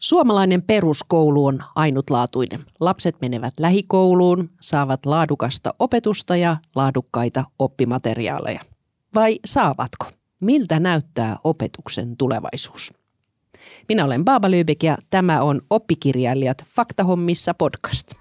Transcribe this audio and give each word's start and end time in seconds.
Suomalainen 0.00 0.62
peruskoulu 0.62 1.46
on 1.46 1.58
ainutlaatuinen. 1.74 2.60
Lapset 2.80 3.16
menevät 3.20 3.54
lähikouluun, 3.58 4.48
saavat 4.60 5.06
laadukasta 5.06 5.74
opetusta 5.78 6.36
ja 6.36 6.56
laadukkaita 6.74 7.44
oppimateriaaleja. 7.58 8.60
Vai 9.14 9.38
saavatko? 9.44 10.06
Miltä 10.40 10.80
näyttää 10.80 11.36
opetuksen 11.44 12.16
tulevaisuus? 12.16 12.92
Minä 13.88 14.04
olen 14.04 14.24
Baaba 14.24 14.50
Lybek 14.50 14.82
ja 14.82 14.98
tämä 15.10 15.42
on 15.42 15.60
Oppikirjailijat 15.70 16.64
Faktahommissa 16.64 17.54
podcast. 17.54 18.12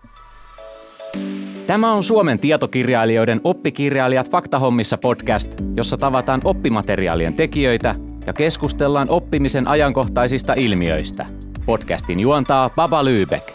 Tämä 1.68 1.94
on 1.94 2.04
Suomen 2.04 2.40
tietokirjailijoiden 2.40 3.42
Oppikirjailijat 3.44 4.32
Faktahommissa 4.32 4.98
podcast, 4.98 5.52
jossa 5.76 5.98
tavataan 5.98 6.42
oppimateriaalien 6.44 7.34
tekijöitä 7.34 7.96
ja 8.28 8.34
keskustellaan 8.34 9.10
oppimisen 9.10 9.68
ajankohtaisista 9.68 10.54
ilmiöistä– 10.54 11.26
Podcastin 11.70 12.20
juontaa 12.20 12.70
Baba 12.70 13.04
Lübeck. 13.04 13.54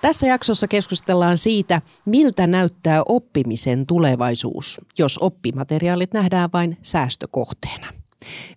Tässä 0.00 0.26
jaksossa 0.26 0.68
keskustellaan 0.68 1.36
siitä, 1.36 1.82
miltä 2.04 2.46
näyttää 2.46 3.02
oppimisen 3.08 3.86
tulevaisuus, 3.86 4.80
jos 4.98 5.18
oppimateriaalit 5.18 6.12
nähdään 6.12 6.50
vain 6.52 6.76
säästökohteena. 6.82 7.86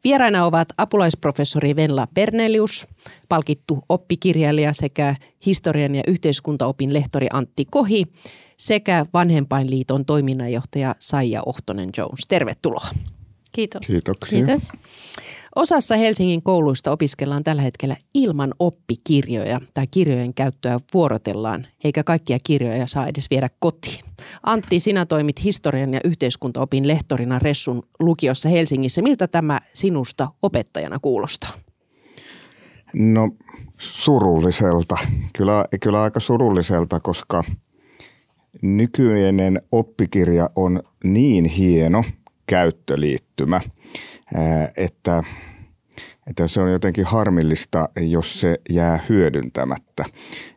Vieraina 0.03 0.45
ovat 0.45 0.67
apulaisprofessori 0.77 1.75
Venla 1.75 2.07
Bernelius, 2.13 2.87
palkittu 3.29 3.79
oppikirjailija 3.89 4.73
sekä 4.73 5.15
historian 5.45 5.95
ja 5.95 6.03
yhteiskuntaopin 6.07 6.93
lehtori 6.93 7.27
Antti 7.33 7.65
Kohi 7.65 8.05
sekä 8.57 9.05
Vanhempainliiton 9.13 10.05
toiminnanjohtaja 10.05 10.95
Saija 10.99 11.41
Ohtonen-Jones. 11.45 12.27
Tervetuloa. 12.27 12.87
Kiitos. 13.51 13.81
Kiitoksia. 13.87 14.45
Kiitos. 14.45 14.67
Osassa 15.55 15.95
Helsingin 15.95 16.43
kouluista 16.43 16.91
opiskellaan 16.91 17.43
tällä 17.43 17.61
hetkellä 17.61 17.95
ilman 18.13 18.53
oppikirjoja 18.59 19.61
tai 19.73 19.87
kirjojen 19.87 20.33
käyttöä 20.33 20.79
vuorotellaan, 20.93 21.67
eikä 21.83 22.03
kaikkia 22.03 22.37
kirjoja 22.43 22.87
saa 22.87 23.07
edes 23.07 23.29
viedä 23.29 23.49
kotiin. 23.59 24.05
Antti, 24.43 24.79
sinä 24.79 25.05
toimit 25.05 25.43
historian 25.43 25.93
ja 25.93 25.99
yhteiskuntaopin 26.03 26.87
lehtorina 26.87 27.39
Ressun 27.39 27.83
lukiossa 27.99 28.49
Helsingissä. 28.49 29.01
Miltä 29.01 29.27
tämä 29.27 29.59
sinusta 29.73 30.27
opettajana 30.41 30.99
kuulostaa? 30.99 31.51
No 32.93 33.31
surulliselta. 33.77 34.97
Kyllä, 35.37 35.65
kyllä 35.81 36.03
aika 36.03 36.19
surulliselta, 36.19 36.99
koska 36.99 37.43
nykyinen 38.61 39.61
oppikirja 39.71 40.49
on 40.55 40.83
niin 41.03 41.45
hieno– 41.45 42.03
käyttöliittymä, 42.51 43.61
että, 44.77 45.23
että 46.27 46.47
se 46.47 46.61
on 46.61 46.71
jotenkin 46.71 47.05
harmillista, 47.05 47.89
jos 47.99 48.39
se 48.39 48.57
jää 48.69 48.99
hyödyntämättä. 49.09 50.05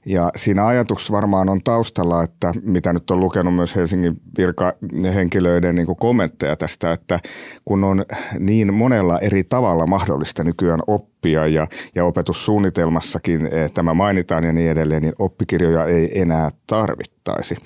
Ja 0.06 0.30
siinä 0.36 0.66
ajatus 0.66 1.10
varmaan 1.12 1.48
on 1.48 1.62
taustalla, 1.62 2.22
että 2.22 2.52
mitä 2.62 2.92
nyt 2.92 3.10
on 3.10 3.20
lukenut 3.20 3.54
myös 3.54 3.76
Helsingin 3.76 4.20
virkahenkilöiden 4.38 5.74
niin 5.74 5.96
kommentteja 5.96 6.56
tästä, 6.56 6.92
että 6.92 7.20
kun 7.64 7.84
on 7.84 8.04
niin 8.38 8.74
monella 8.74 9.18
eri 9.18 9.44
tavalla 9.44 9.86
mahdollista 9.86 10.44
nykyään 10.44 10.80
oppia 10.86 11.46
ja, 11.46 11.66
ja 11.94 12.04
opetussuunnitelmassakin 12.04 13.48
tämä 13.74 13.94
mainitaan 13.94 14.44
ja 14.44 14.52
niin 14.52 14.70
edelleen, 14.70 15.02
niin 15.02 15.14
oppikirjoja 15.18 15.84
ei 15.84 16.20
enää 16.20 16.50
tarvittaisi. 16.66 17.56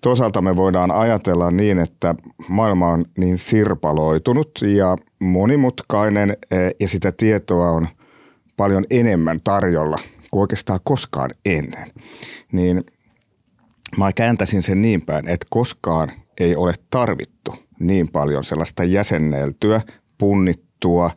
Toisaalta 0.00 0.42
me 0.42 0.56
voidaan 0.56 0.90
ajatella 0.90 1.50
niin, 1.50 1.78
että 1.78 2.14
maailma 2.48 2.88
on 2.88 3.04
niin 3.16 3.38
sirpaloitunut 3.38 4.50
ja 4.62 4.96
monimutkainen 5.18 6.30
eh, 6.50 6.74
ja 6.80 6.88
sitä 6.88 7.12
tietoa 7.12 7.70
on 7.70 7.88
paljon 8.56 8.84
enemmän 8.90 9.40
tarjolla 9.44 9.98
kuin 10.30 10.40
oikeastaan 10.40 10.80
koskaan 10.84 11.30
ennen. 11.44 11.92
Niin 12.52 12.84
mä 13.98 14.12
kääntäisin 14.12 14.62
sen 14.62 14.82
niin 14.82 15.02
päin, 15.02 15.28
että 15.28 15.46
koskaan 15.50 16.12
ei 16.40 16.56
ole 16.56 16.74
tarvittu 16.90 17.54
niin 17.80 18.08
paljon 18.08 18.44
sellaista 18.44 18.84
jäsenneltyä, 18.84 19.80
punnittua, 20.18 21.10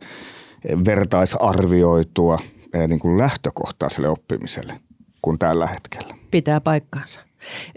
vertaisarvioitua 0.86 2.38
eh, 2.74 2.88
niin 2.88 3.00
kuin 3.00 3.18
lähtökohtaa 3.18 3.88
sille 3.88 4.08
oppimiselle 4.08 4.80
kuin 5.22 5.38
tällä 5.38 5.66
hetkellä. 5.66 6.14
Pitää 6.30 6.60
paikkaansa. 6.60 7.20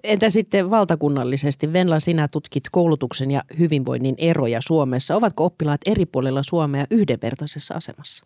Entä 0.04 0.30
sitten 0.30 0.70
valtakunnallisesti? 0.70 1.74
Venla, 1.74 2.00
sinä 2.00 2.28
tutkit 2.28 2.64
koulutuksen 2.72 3.32
ja 3.32 3.44
hyvinvoinnin 3.60 4.16
eroja 4.18 4.60
Suomessa. 4.62 5.16
Ovatko 5.16 5.46
oppilaat 5.46 5.82
eri 5.86 6.06
puolilla 6.06 6.42
Suomea 6.44 6.86
yhdenvertaisessa 6.92 7.74
asemassa? 7.74 8.26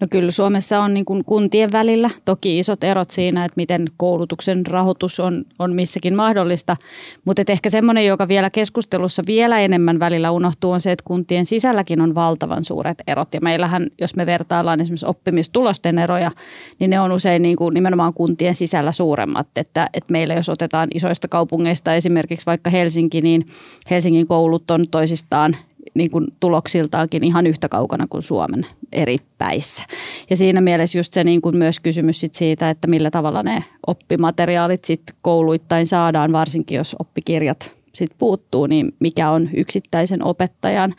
No 0.00 0.06
kyllä 0.10 0.30
Suomessa 0.30 0.80
on 0.80 0.94
niin 0.94 1.04
kuin 1.04 1.24
kuntien 1.24 1.72
välillä 1.72 2.10
toki 2.24 2.58
isot 2.58 2.84
erot 2.84 3.10
siinä, 3.10 3.44
että 3.44 3.56
miten 3.56 3.86
koulutuksen 3.96 4.66
rahoitus 4.66 5.20
on, 5.20 5.44
on 5.58 5.74
missäkin 5.74 6.16
mahdollista, 6.16 6.76
mutta 7.24 7.42
ehkä 7.48 7.70
semmoinen, 7.70 8.06
joka 8.06 8.28
vielä 8.28 8.50
keskustelussa 8.50 9.22
vielä 9.26 9.60
enemmän 9.60 9.98
välillä 9.98 10.30
unohtuu, 10.30 10.70
on 10.70 10.80
se, 10.80 10.92
että 10.92 11.04
kuntien 11.06 11.46
sisälläkin 11.46 12.00
on 12.00 12.14
valtavan 12.14 12.64
suuret 12.64 12.98
erot. 13.06 13.34
Ja 13.34 13.40
meillähän, 13.40 13.86
jos 14.00 14.16
me 14.16 14.26
vertaillaan 14.26 14.80
esimerkiksi 14.80 15.06
oppimistulosten 15.06 15.98
eroja, 15.98 16.30
niin 16.78 16.90
ne 16.90 17.00
on 17.00 17.12
usein 17.12 17.42
niin 17.42 17.56
kuin 17.56 17.74
nimenomaan 17.74 18.14
kuntien 18.14 18.54
sisällä 18.54 18.92
suuremmat. 18.92 19.46
Että, 19.56 19.90
että 19.94 20.12
meillä 20.12 20.34
jos 20.34 20.48
otetaan 20.48 20.88
isoista 20.94 21.28
kaupungeista 21.28 21.94
esimerkiksi 21.94 22.46
vaikka 22.46 22.70
Helsinki, 22.70 23.20
niin 23.20 23.46
Helsingin 23.90 24.26
koulut 24.26 24.70
on 24.70 24.84
toisistaan 24.90 25.56
niin 25.94 26.10
kuin 26.10 26.26
tuloksiltaankin 26.40 27.24
ihan 27.24 27.46
yhtä 27.46 27.68
kaukana 27.68 28.06
kuin 28.06 28.22
Suomen 28.22 28.66
eri 28.92 29.18
päissä. 29.38 29.82
Ja 30.30 30.36
siinä 30.36 30.60
mielessä 30.60 30.98
just 30.98 31.12
se 31.12 31.24
niin 31.24 31.42
kuin 31.42 31.56
myös 31.56 31.80
kysymys 31.80 32.20
sit 32.20 32.34
siitä, 32.34 32.70
että 32.70 32.88
millä 32.88 33.10
tavalla 33.10 33.42
ne 33.42 33.64
oppimateriaalit 33.86 34.84
sit 34.84 35.02
kouluittain 35.22 35.86
saadaan, 35.86 36.32
varsinkin 36.32 36.76
jos 36.76 36.96
oppikirjat 36.98 37.74
sit 37.94 38.10
puuttuu, 38.18 38.66
niin 38.66 38.94
mikä 39.00 39.30
on 39.30 39.48
yksittäisen 39.54 40.24
opettajan 40.24 40.94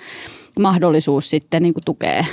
mahdollisuus 0.60 1.30
sitten 1.30 1.64
niin 1.64 1.74
kuin 1.74 1.86
tukea 1.86 2.26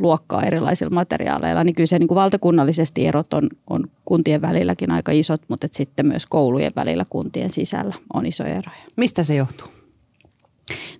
luokkaa 0.00 0.42
erilaisilla 0.42 0.94
materiaaleilla, 0.94 1.64
niin 1.64 1.74
kyllä 1.74 1.86
se 1.86 1.98
niin 1.98 2.08
kuin 2.08 2.16
valtakunnallisesti 2.16 3.06
erot 3.06 3.34
on, 3.34 3.48
on 3.70 3.84
kuntien 4.04 4.42
välilläkin 4.42 4.90
aika 4.90 5.12
isot, 5.12 5.42
mutta 5.48 5.66
sitten 5.70 6.08
myös 6.08 6.26
koulujen 6.26 6.72
välillä 6.76 7.04
kuntien 7.10 7.52
sisällä 7.52 7.94
on 8.14 8.26
isoja 8.26 8.50
eroja. 8.50 8.78
Mistä 8.96 9.24
se 9.24 9.34
johtuu? 9.34 9.79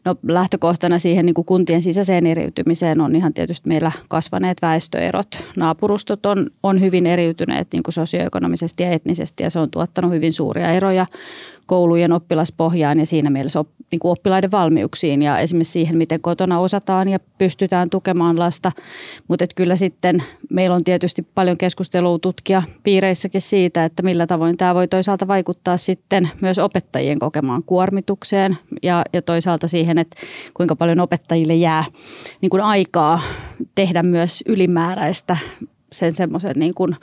No 0.05 0.15
lähtökohtana 0.29 0.99
siihen 0.99 1.27
niin 1.27 1.35
kuin 1.35 1.45
kuntien 1.45 1.83
sisäiseen 1.83 2.27
eriytymiseen 2.27 3.01
on 3.01 3.17
ihan 3.17 3.35
tietysti 3.35 3.69
meillä 3.69 3.93
kasvaneet 4.09 4.63
väestöerot. 4.63 5.45
Naapurustot 5.57 6.27
on, 6.27 6.47
on 6.63 6.81
hyvin 6.81 7.07
eriytyneet 7.07 7.69
niin 7.73 7.83
kuin 7.83 7.93
sosioekonomisesti 7.93 8.83
ja 8.83 8.91
etnisesti 8.91 9.43
ja 9.43 9.51
se 9.51 9.59
on 9.59 9.71
tuottanut 9.71 10.13
hyvin 10.13 10.33
suuria 10.33 10.73
eroja 10.73 11.07
koulujen 11.71 12.13
oppilaspohjaan 12.13 12.99
ja 12.99 13.07
siinä 13.07 13.31
mielessä 13.31 13.61
op, 13.61 13.69
niin 13.93 13.99
kuin 13.99 14.13
oppilaiden 14.13 14.51
valmiuksiin 14.51 15.23
ja 15.23 15.39
esimerkiksi 15.39 15.73
siihen, 15.73 15.97
miten 15.97 16.21
kotona 16.21 16.59
osataan 16.59 17.09
ja 17.09 17.19
pystytään 17.39 17.91
tukemaan 17.91 18.39
lasta. 18.39 18.73
Mutta 19.29 19.45
kyllä 19.57 19.77
sitten 19.77 20.23
meillä 20.51 20.77
on 20.77 20.85
tietysti 20.85 21.23
paljon 21.35 21.59
keskustelua 21.59 22.19
tutkia 22.19 22.63
piireissäkin 22.83 23.41
siitä, 23.41 23.85
että 23.85 24.03
millä 24.03 24.27
tavoin 24.27 24.57
tämä 24.57 24.75
voi 24.75 24.89
toisaalta 24.89 25.29
vaikuttaa 25.29 25.77
sitten 25.77 26.31
myös 26.41 26.59
opettajien 26.59 27.19
kokemaan 27.19 27.63
kuormitukseen 27.63 28.57
ja, 28.83 29.05
ja 29.13 29.23
toisaalta 29.23 29.69
siihen, 29.69 29.99
että 29.99 30.21
kuinka 30.55 30.77
paljon 30.77 31.01
opettajille 31.01 31.55
jää 31.55 31.85
niin 32.41 32.51
kuin 32.51 32.63
aikaa 32.63 33.21
tehdä 33.75 34.03
myös 34.03 34.43
ylimääräistä 34.47 35.37
sen 35.93 36.13
semmoisen 36.13 36.57
niin 36.57 36.75
kuin 36.75 36.97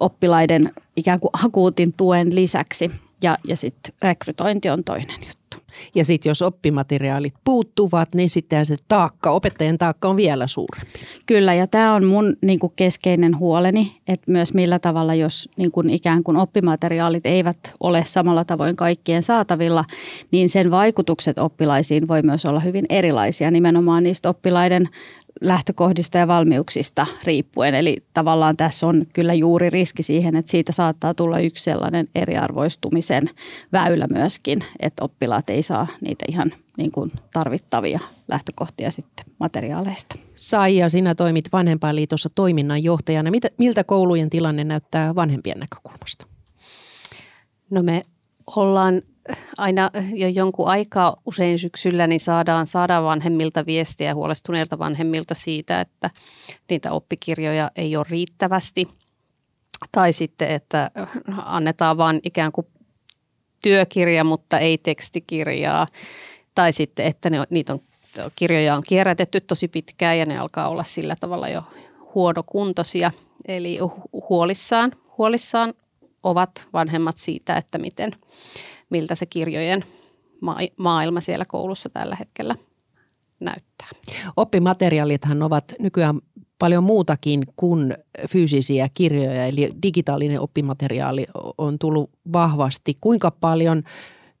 oppilaiden 0.00 0.72
ikään 0.96 1.20
kuin 1.20 1.30
akuutin 1.44 1.92
tuen 1.92 2.34
lisäksi. 2.34 2.90
Ja, 3.22 3.38
ja 3.44 3.56
sitten 3.56 3.94
rekrytointi 4.02 4.70
on 4.70 4.84
toinen 4.84 5.16
juttu. 5.26 5.38
Ja 5.94 6.04
sitten 6.04 6.30
jos 6.30 6.42
oppimateriaalit 6.42 7.34
puuttuvat, 7.44 8.14
niin 8.14 8.30
sitten 8.30 8.66
se 8.66 8.76
taakka, 8.88 9.30
opettajan 9.30 9.78
taakka 9.78 10.08
on 10.08 10.16
vielä 10.16 10.46
suurempi. 10.46 10.98
Kyllä, 11.26 11.54
ja 11.54 11.66
tämä 11.66 11.94
on 11.94 12.04
mun 12.04 12.36
niin 12.42 12.58
kuin 12.58 12.72
keskeinen 12.76 13.38
huoleni, 13.38 13.96
että 14.08 14.32
myös 14.32 14.54
millä 14.54 14.78
tavalla, 14.78 15.14
jos 15.14 15.48
niin 15.56 15.70
kuin 15.70 15.90
ikään 15.90 16.22
kuin 16.22 16.36
oppimateriaalit 16.36 17.26
eivät 17.26 17.74
ole 17.80 18.04
samalla 18.06 18.44
tavoin 18.44 18.76
kaikkien 18.76 19.22
saatavilla, 19.22 19.84
niin 20.32 20.48
sen 20.48 20.70
vaikutukset 20.70 21.38
oppilaisiin 21.38 22.08
voi 22.08 22.22
myös 22.22 22.46
olla 22.46 22.60
hyvin 22.60 22.84
erilaisia 22.90 23.50
nimenomaan 23.50 24.02
niistä 24.02 24.28
oppilaiden 24.28 24.88
lähtökohdista 25.40 26.18
ja 26.18 26.28
valmiuksista 26.28 27.06
riippuen. 27.24 27.74
Eli 27.74 27.96
tavallaan 28.14 28.56
tässä 28.56 28.86
on 28.86 29.06
kyllä 29.12 29.34
juuri 29.34 29.70
riski 29.70 30.02
siihen, 30.02 30.36
että 30.36 30.50
siitä 30.50 30.72
saattaa 30.72 31.14
tulla 31.14 31.38
yksi 31.38 31.64
sellainen 31.64 32.08
eriarvoistumisen 32.14 33.30
väylä 33.72 34.06
myöskin, 34.12 34.58
että 34.80 35.04
oppilaat 35.04 35.50
ei 35.50 35.62
saa 35.62 35.86
niitä 36.00 36.24
ihan 36.28 36.52
niin 36.76 36.90
kuin 36.90 37.10
tarvittavia 37.32 38.00
lähtökohtia 38.28 38.90
sitten 38.90 39.26
materiaaleista. 39.40 40.16
Saija, 40.34 40.88
sinä 40.88 41.14
toimit 41.14 41.44
Vanhempainliitossa 41.52 42.28
toiminnanjohtajana. 42.34 43.30
Miltä 43.58 43.84
koulujen 43.84 44.30
tilanne 44.30 44.64
näyttää 44.64 45.14
vanhempien 45.14 45.58
näkökulmasta? 45.58 46.26
No 47.70 47.82
me 47.82 48.06
ollaan 48.56 49.02
aina 49.58 49.90
jo 50.14 50.28
jonkun 50.28 50.68
aikaa 50.68 51.16
usein 51.26 51.58
syksyllä 51.58 52.06
niin 52.06 52.20
saadaan, 52.20 52.66
saadaan 52.66 53.04
vanhemmilta 53.04 53.66
viestiä 53.66 54.14
huolestuneilta 54.14 54.78
vanhemmilta 54.78 55.34
siitä, 55.34 55.80
että 55.80 56.10
niitä 56.70 56.92
oppikirjoja 56.92 57.70
ei 57.76 57.96
ole 57.96 58.06
riittävästi. 58.10 58.88
Tai 59.92 60.12
sitten, 60.12 60.50
että 60.50 60.90
annetaan 61.44 61.96
vain 61.96 62.20
ikään 62.22 62.52
kuin 62.52 62.66
työkirja, 63.62 64.24
mutta 64.24 64.58
ei 64.58 64.78
tekstikirjaa. 64.78 65.86
Tai 66.54 66.72
sitten, 66.72 67.06
että 67.06 67.30
ne, 67.30 67.38
niitä 67.50 67.72
on, 67.72 67.80
kirjoja 68.36 68.74
on 68.74 68.82
kierrätetty 68.88 69.40
tosi 69.40 69.68
pitkään 69.68 70.18
ja 70.18 70.26
ne 70.26 70.38
alkaa 70.38 70.68
olla 70.68 70.84
sillä 70.84 71.16
tavalla 71.20 71.48
jo 71.48 71.62
huonokuntoisia. 72.14 73.10
Eli 73.48 73.78
huolissaan, 74.28 74.92
huolissaan 75.18 75.74
ovat 76.22 76.68
vanhemmat 76.72 77.16
siitä, 77.16 77.56
että 77.56 77.78
miten, 77.78 78.12
miltä 78.90 79.14
se 79.14 79.26
kirjojen 79.26 79.84
maailma 80.76 81.20
siellä 81.20 81.44
koulussa 81.44 81.88
tällä 81.88 82.16
hetkellä 82.16 82.56
näyttää. 83.40 83.88
Oppimateriaalithan 84.36 85.42
ovat 85.42 85.74
nykyään 85.78 86.20
paljon 86.58 86.84
muutakin 86.84 87.42
kuin 87.56 87.94
fyysisiä 88.30 88.88
kirjoja, 88.94 89.46
eli 89.46 89.70
digitaalinen 89.82 90.40
oppimateriaali 90.40 91.26
on 91.58 91.78
tullut 91.78 92.10
vahvasti. 92.32 92.96
Kuinka 93.00 93.30
paljon 93.30 93.82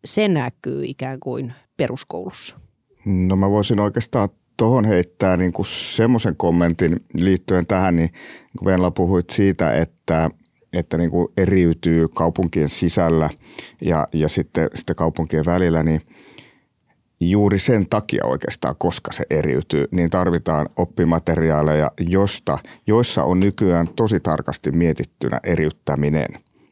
se 0.04 0.28
näkyy 0.28 0.84
ikään 0.84 1.20
kuin 1.20 1.52
peruskoulussa? 1.76 2.56
No 3.04 3.36
mä 3.36 3.50
voisin 3.50 3.80
oikeastaan 3.80 4.28
tuohon 4.56 4.84
heittää 4.84 5.36
niin 5.36 5.52
kuin 5.52 5.66
semmoisen 5.66 6.36
kommentin 6.36 6.96
liittyen 7.14 7.66
tähän, 7.66 7.96
niin 7.96 8.10
kun 8.58 8.66
Venla 8.66 8.90
puhuit 8.90 9.30
siitä, 9.30 9.72
että, 9.72 10.30
että 10.72 10.98
niin 10.98 11.10
kuin 11.10 11.28
eriytyy 11.36 12.08
kaupunkien 12.08 12.68
sisällä 12.68 13.30
ja, 13.80 14.06
ja 14.12 14.28
sitten, 14.28 14.68
sitten 14.74 14.96
kaupunkien 14.96 15.44
välillä, 15.46 15.82
niin 15.82 16.00
juuri 17.20 17.58
sen 17.58 17.86
takia 17.88 18.24
oikeastaan, 18.24 18.74
koska 18.78 19.12
se 19.12 19.24
eriytyy, 19.30 19.84
niin 19.90 20.10
tarvitaan 20.10 20.68
oppimateriaaleja, 20.76 21.90
josta, 22.00 22.58
joissa 22.86 23.24
on 23.24 23.40
nykyään 23.40 23.88
tosi 23.88 24.20
tarkasti 24.20 24.72
mietittynä 24.72 25.40
eriyttäminen. 25.44 26.28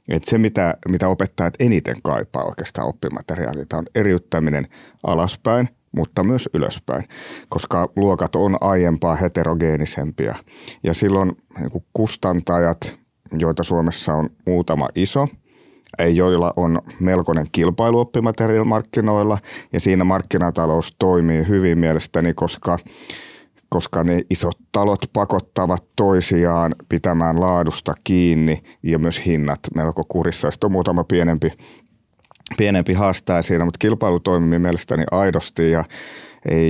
Et 0.09 0.25
se, 0.25 0.39
mitä, 0.39 0.75
mitä 0.89 1.09
opettajat 1.09 1.55
eniten 1.61 1.97
kaipaa 2.03 2.45
oikeastaan 2.45 2.89
oppimateriaalilta, 2.89 3.77
on 3.77 3.87
eriyttäminen 3.95 4.69
alaspäin 5.03 5.69
mutta 5.97 6.25
myös 6.25 6.49
ylöspäin, 6.55 7.09
koska 7.49 7.89
luokat 7.97 8.37
on 8.37 8.57
aiempaa 8.61 9.15
heterogeenisempia. 9.15 10.35
Ja 10.83 10.95
silloin 10.95 11.37
niin 11.61 11.85
kustantajat, 11.93 12.99
joita 13.39 13.63
Suomessa 13.63 14.15
on 14.15 14.31
muutama 14.47 14.89
iso, 14.95 15.29
joilla 16.13 16.53
on 16.57 16.83
melkoinen 17.01 17.47
kilpailu 17.53 17.99
oppimateriaalimarkkinoilla 18.01 19.39
ja 19.73 19.81
siinä 19.81 20.05
markkinatalous 20.05 20.97
toimii 20.99 21.49
hyvin 21.49 21.79
mielestäni, 21.79 22.35
koska 22.35 22.79
koska 23.69 24.05
ne 24.05 24.23
isot 24.31 24.59
talot 24.73 25.01
pakottavat 25.13 25.85
toisiaan 25.97 26.75
pitämään 26.89 27.41
laadusta 27.41 27.95
kiinni 28.05 28.63
ja 28.83 28.99
myös 28.99 29.27
hinnat 29.27 29.61
melko 29.75 30.05
kurissa. 30.09 30.51
Sitten 30.51 30.69
on 30.69 30.73
muutama 30.73 31.05
pienempi 31.05 31.53
pienempi 32.57 32.93
haastaa 32.93 33.43
siinä, 33.43 33.65
mutta 33.65 33.79
kilpailu 33.79 34.21
toimii 34.21 34.59
mielestäni 34.59 35.05
aidosti 35.11 35.71
ja, 35.71 35.85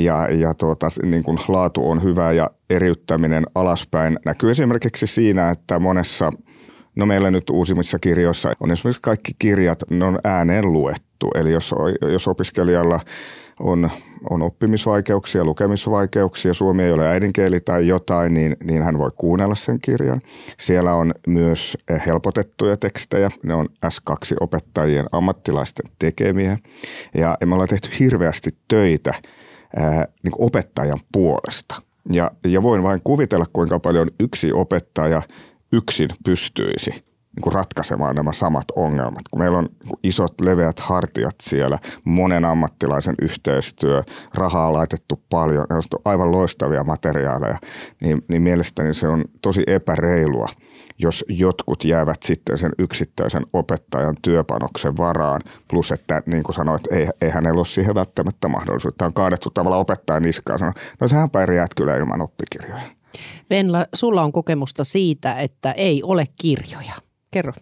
ja, 0.02 0.28
ja 0.30 0.54
tuota, 0.54 0.86
niin 1.02 1.22
kuin 1.22 1.38
laatu 1.48 1.90
on 1.90 2.02
hyvä 2.02 2.32
ja 2.32 2.50
eriyttäminen 2.70 3.44
alaspäin 3.54 4.18
näkyy 4.24 4.50
esimerkiksi 4.50 5.06
siinä, 5.06 5.50
että 5.50 5.78
monessa, 5.78 6.30
no 6.96 7.06
meillä 7.06 7.30
nyt 7.30 7.50
uusimmissa 7.50 7.98
kirjoissa 7.98 8.52
on 8.60 8.70
esimerkiksi 8.70 9.02
kaikki 9.02 9.32
kirjat, 9.38 9.78
ne 9.90 10.04
on 10.04 10.18
ääneen 10.24 10.72
luettu. 10.72 11.30
Eli 11.34 11.52
jos, 11.52 11.74
jos 12.12 12.28
opiskelijalla 12.28 13.00
on, 13.60 13.90
on 14.30 14.42
oppimisvaikeuksia, 14.42 15.44
lukemisvaikeuksia, 15.44 16.54
suomi 16.54 16.82
ei 16.82 16.92
ole 16.92 17.08
äidinkieli 17.08 17.60
tai 17.60 17.88
jotain, 17.88 18.34
niin, 18.34 18.56
niin 18.64 18.82
hän 18.82 18.98
voi 18.98 19.10
kuunnella 19.16 19.54
sen 19.54 19.80
kirjan. 19.80 20.20
Siellä 20.58 20.94
on 20.94 21.14
myös 21.26 21.78
helpotettuja 22.06 22.76
tekstejä, 22.76 23.30
ne 23.42 23.54
on 23.54 23.66
S2-opettajien 23.86 25.06
ammattilaisten 25.12 25.90
tekemiä. 25.98 26.58
Ja 27.14 27.38
me 27.44 27.54
ollaan 27.54 27.68
tehty 27.68 27.90
hirveästi 27.98 28.50
töitä 28.68 29.14
ää, 29.76 30.06
niin 30.22 30.32
opettajan 30.38 31.00
puolesta. 31.12 31.82
Ja, 32.12 32.30
ja 32.46 32.62
voin 32.62 32.82
vain 32.82 33.00
kuvitella, 33.04 33.46
kuinka 33.52 33.78
paljon 33.78 34.10
yksi 34.20 34.52
opettaja 34.52 35.22
yksin 35.76 36.08
pystyisi 36.24 36.90
niin 37.36 37.52
ratkaisemaan 37.52 38.16
nämä 38.16 38.32
samat 38.32 38.64
ongelmat. 38.76 39.28
Kun 39.30 39.40
meillä 39.40 39.58
on 39.58 39.68
isot 40.02 40.40
leveät 40.40 40.80
hartiat 40.80 41.34
siellä, 41.42 41.78
monen 42.04 42.44
ammattilaisen 42.44 43.14
yhteistyö, 43.22 44.02
rahaa 44.34 44.72
laitettu 44.72 45.22
paljon, 45.30 45.66
on 45.70 45.82
aivan 46.04 46.32
loistavia 46.32 46.84
materiaaleja, 46.84 47.58
niin, 48.00 48.24
niin 48.28 48.42
mielestäni 48.42 48.94
se 48.94 49.08
on 49.08 49.24
tosi 49.42 49.62
epäreilua, 49.66 50.48
jos 50.98 51.24
jotkut 51.28 51.84
jäävät 51.84 52.22
sitten 52.22 52.58
sen 52.58 52.72
yksittäisen 52.78 53.42
opettajan 53.52 54.16
työpanoksen 54.22 54.96
varaan, 54.96 55.40
plus 55.70 55.92
että 55.92 56.22
niin 56.26 56.42
kuin 56.42 56.54
sanoit, 56.54 56.92
ei, 56.92 57.08
ei 57.20 57.30
hänellä 57.30 57.58
ole 57.58 57.66
siihen 57.66 57.94
välttämättä 57.94 58.48
mahdollisuutta. 58.48 59.06
On 59.06 59.14
kaadettu 59.14 59.50
tavalla 59.50 59.76
opettajan 59.76 60.22
niskaan 60.22 60.58
sanoa, 60.58 60.72
no 61.00 61.08
sehän 61.08 61.30
pärjäät 61.30 61.74
kyllä 61.74 61.96
ilman 61.96 62.22
oppikirjoja. 62.22 62.95
Venla, 63.50 63.86
sulla 63.94 64.22
on 64.22 64.32
kokemusta 64.32 64.84
siitä, 64.84 65.34
että 65.34 65.72
ei 65.72 66.02
ole 66.02 66.26
kirjoja. 66.36 66.94
Kerro. 67.30 67.52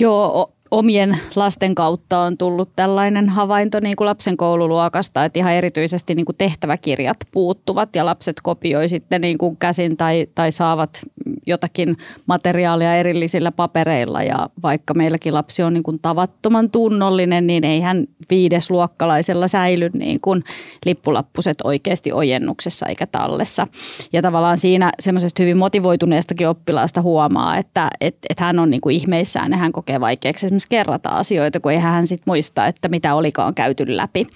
Joo, 0.00 0.52
omien 0.72 1.18
lasten 1.36 1.74
kautta 1.74 2.20
on 2.20 2.38
tullut 2.38 2.70
tällainen 2.76 3.28
havainto 3.28 3.80
niin 3.80 3.96
kuin 3.96 4.06
lapsen 4.06 4.36
koululuokasta, 4.36 5.24
että 5.24 5.38
ihan 5.38 5.52
erityisesti 5.52 6.14
niin 6.14 6.24
kuin 6.24 6.36
tehtäväkirjat 6.36 7.16
puuttuvat 7.32 7.96
ja 7.96 8.06
lapset 8.06 8.36
kopioi 8.42 8.88
sitten 8.88 9.20
niin 9.20 9.38
kuin 9.38 9.56
käsin 9.56 9.96
tai, 9.96 10.26
tai 10.34 10.52
saavat 10.52 11.02
jotakin 11.46 11.96
materiaalia 12.26 12.96
erillisillä 12.96 13.52
papereilla 13.52 14.22
ja 14.22 14.48
vaikka 14.62 14.94
meilläkin 14.94 15.34
lapsi 15.34 15.62
on 15.62 15.74
niin 15.74 15.82
kuin 15.82 15.98
tavattoman 16.02 16.70
tunnollinen, 16.70 17.46
niin 17.46 17.64
ei 17.64 17.80
hän 17.80 18.06
viidesluokkalaisella 18.30 19.48
säily 19.48 19.90
niin 19.98 20.20
kuin 20.20 20.44
lippulappuset 20.86 21.58
oikeasti 21.64 22.12
ojennuksessa 22.12 22.86
eikä 22.86 23.06
tallessa. 23.06 23.66
Ja 24.12 24.22
tavallaan 24.22 24.58
siinä 24.58 24.92
semmoisesta 25.00 25.42
hyvin 25.42 25.58
motivoituneestakin 25.58 26.48
oppilaasta 26.48 27.02
huomaa, 27.02 27.56
että 27.56 27.90
et, 28.00 28.16
et 28.30 28.40
hän 28.40 28.58
on 28.58 28.70
niin 28.70 28.80
kuin 28.80 28.96
ihmeissään 28.96 29.50
ja 29.50 29.56
hän 29.56 29.72
kokee 29.72 30.00
vaikeaksi 30.00 30.50
esimerkiksi 30.62 30.68
kerrata 30.68 31.08
asioita, 31.08 31.60
kun 31.60 31.72
ei 31.72 31.78
hän 31.78 32.06
sitten 32.06 32.24
muista, 32.26 32.66
että 32.66 32.88
mitä 32.88 33.14
olikaan 33.14 33.54
käyty 33.54 33.96
läpi. 33.96 34.26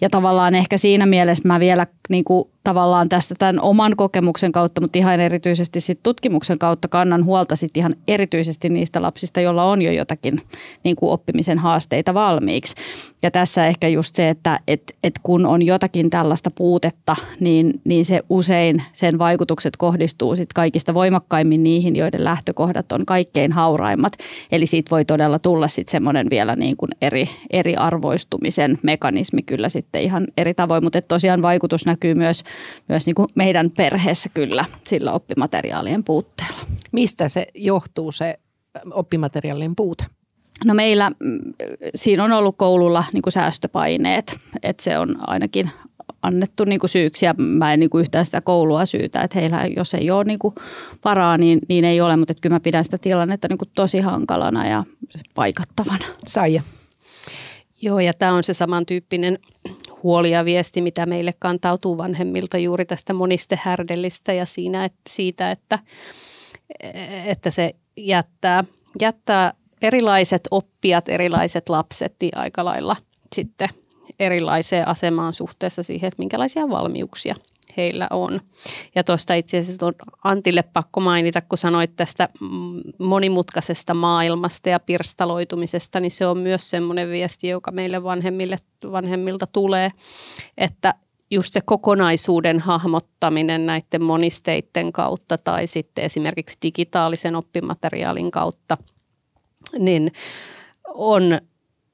Ja 0.00 0.10
tavallaan 0.10 0.54
ehkä 0.54 0.78
siinä 0.78 1.06
mielessä 1.06 1.48
mä 1.48 1.60
vielä 1.60 1.86
niin 2.08 2.24
kuin 2.24 2.48
tavallaan 2.64 3.08
tästä 3.08 3.34
tämän 3.38 3.60
oman 3.60 3.96
kokemuksen 3.96 4.52
kautta, 4.52 4.80
mutta 4.80 4.98
ihan 4.98 5.20
erityisesti 5.20 5.80
sit 5.80 6.00
tutkimuksen 6.02 6.58
kautta 6.58 6.88
kannan 6.88 7.24
huolta 7.24 7.56
sit 7.56 7.76
ihan 7.76 7.92
erityisesti 8.08 8.68
niistä 8.68 9.02
lapsista, 9.02 9.40
joilla 9.40 9.64
on 9.64 9.82
jo 9.82 9.92
jotakin 9.92 10.42
niin 10.84 10.96
kuin 10.96 11.12
oppimisen 11.12 11.58
haasteita 11.58 12.14
valmiiksi. 12.14 12.74
Ja 13.22 13.30
tässä 13.30 13.66
ehkä 13.66 13.88
just 13.88 14.14
se, 14.14 14.28
että 14.28 14.60
et, 14.68 14.96
et 15.04 15.14
kun 15.22 15.46
on 15.46 15.62
jotakin 15.62 16.10
tällaista 16.10 16.50
puutetta, 16.50 17.16
niin, 17.40 17.80
niin 17.84 18.04
se 18.04 18.22
usein 18.28 18.82
sen 18.92 19.18
vaikutukset 19.18 19.76
kohdistuu 19.76 20.36
sit 20.36 20.52
kaikista 20.52 20.94
voimakkaimmin 20.94 21.62
niihin, 21.62 21.96
joiden 21.96 22.24
lähtökohdat 22.24 22.92
on 22.92 23.06
kaikkein 23.06 23.52
hauraimmat. 23.52 24.12
Eli 24.52 24.66
siitä 24.66 24.90
voi 24.90 25.04
todella 25.04 25.38
tulla 25.38 25.68
sitten 25.68 25.92
semmoinen 25.92 26.30
vielä 26.30 26.56
niin 26.56 26.76
kuin 26.76 26.90
eri, 27.02 27.28
eri 27.50 27.76
arvoistumisen 27.76 28.78
mekanismi 28.82 29.42
kyllä 29.42 29.68
sitten 29.68 30.02
ihan 30.02 30.26
eri 30.36 30.54
tavoin, 30.54 30.84
mutta 30.84 31.02
tosiaan 31.02 31.42
vaikutus 31.42 31.86
näkyy 31.86 32.14
myös 32.14 32.44
myös 32.88 33.06
niin 33.06 33.14
kuin 33.14 33.28
meidän 33.34 33.70
perheessä 33.70 34.28
kyllä 34.34 34.64
sillä 34.86 35.12
oppimateriaalien 35.12 36.04
puutteella. 36.04 36.60
Mistä 36.92 37.28
se 37.28 37.46
johtuu 37.54 38.12
se 38.12 38.38
oppimateriaalien 38.92 39.76
puute? 39.76 40.04
No 40.64 40.74
meillä 40.74 41.10
mm, 41.10 41.38
siinä 41.94 42.24
on 42.24 42.32
ollut 42.32 42.56
koululla 42.58 43.04
niin 43.12 43.22
kuin 43.22 43.32
säästöpaineet, 43.32 44.36
että 44.62 44.82
se 44.82 44.98
on 44.98 45.08
ainakin 45.26 45.70
annettu 46.22 46.64
niin 46.64 46.80
kuin 46.80 46.90
syyksi 46.90 47.26
ja 47.26 47.34
mä 47.38 47.72
en 47.72 47.80
niin 47.80 47.90
kuin 47.90 48.00
yhtään 48.00 48.26
sitä 48.26 48.40
koulua 48.40 48.86
syytä, 48.86 49.22
että 49.22 49.38
heillä 49.40 49.66
jos 49.76 49.94
ei 49.94 50.10
ole 50.10 50.24
niin 50.24 50.38
kuin 50.38 50.54
varaa, 51.04 51.38
niin, 51.38 51.58
niin 51.68 51.84
ei 51.84 52.00
ole, 52.00 52.16
mutta 52.16 52.32
että 52.32 52.40
kyllä 52.40 52.54
mä 52.54 52.60
pidän 52.60 52.84
sitä 52.84 52.98
tilannetta 52.98 53.48
niin 53.48 53.58
kuin 53.58 53.70
tosi 53.74 54.00
hankalana 54.00 54.68
ja 54.68 54.84
paikattavana. 55.34 56.04
Saija. 56.26 56.62
Joo, 57.82 58.00
ja 58.00 58.14
tämä 58.14 58.34
on 58.34 58.44
se 58.44 58.54
samantyyppinen 58.54 59.38
huoli 60.02 60.30
ja 60.30 60.44
viesti, 60.44 60.82
mitä 60.82 61.06
meille 61.06 61.34
kantautuu 61.38 61.98
vanhemmilta 61.98 62.58
juuri 62.58 62.84
tästä 62.84 63.14
monistehärdellistä 63.14 64.32
ja 64.32 64.46
siinä, 64.46 64.84
että 64.84 65.00
siitä, 65.08 65.50
että, 65.50 65.78
että 67.26 67.50
se 67.50 67.74
jättää, 67.96 68.64
jättää 69.00 69.54
erilaiset 69.82 70.48
oppijat, 70.50 71.08
erilaiset 71.08 71.68
lapset 71.68 72.14
niin 72.20 72.38
aika 72.38 72.64
lailla 72.64 72.96
sitten 73.34 73.68
erilaiseen 74.18 74.88
asemaan 74.88 75.32
suhteessa 75.32 75.82
siihen, 75.82 76.08
että 76.08 76.18
minkälaisia 76.18 76.68
valmiuksia 76.68 77.34
heillä 77.76 78.06
on. 78.10 78.40
Ja 78.94 79.04
tuosta 79.04 79.34
itse 79.34 79.58
asiassa 79.58 79.86
on 79.86 79.92
Antille 80.24 80.62
pakko 80.62 81.00
mainita, 81.00 81.40
kun 81.40 81.58
sanoit 81.58 81.96
tästä 81.96 82.28
monimutkaisesta 82.98 83.94
maailmasta 83.94 84.68
ja 84.68 84.80
pirstaloitumisesta, 84.80 86.00
niin 86.00 86.10
se 86.10 86.26
on 86.26 86.38
myös 86.38 86.70
semmoinen 86.70 87.08
viesti, 87.08 87.48
joka 87.48 87.70
meille 87.70 88.02
vanhemmille, 88.02 88.56
vanhemmilta 88.92 89.46
tulee, 89.46 89.88
että 90.58 90.94
just 91.30 91.54
se 91.54 91.60
kokonaisuuden 91.60 92.60
hahmottaminen 92.60 93.66
näiden 93.66 94.02
monisteiden 94.02 94.92
kautta 94.92 95.38
tai 95.38 95.66
sitten 95.66 96.04
esimerkiksi 96.04 96.58
digitaalisen 96.62 97.36
oppimateriaalin 97.36 98.30
kautta, 98.30 98.78
niin 99.78 100.12
on, 100.94 101.40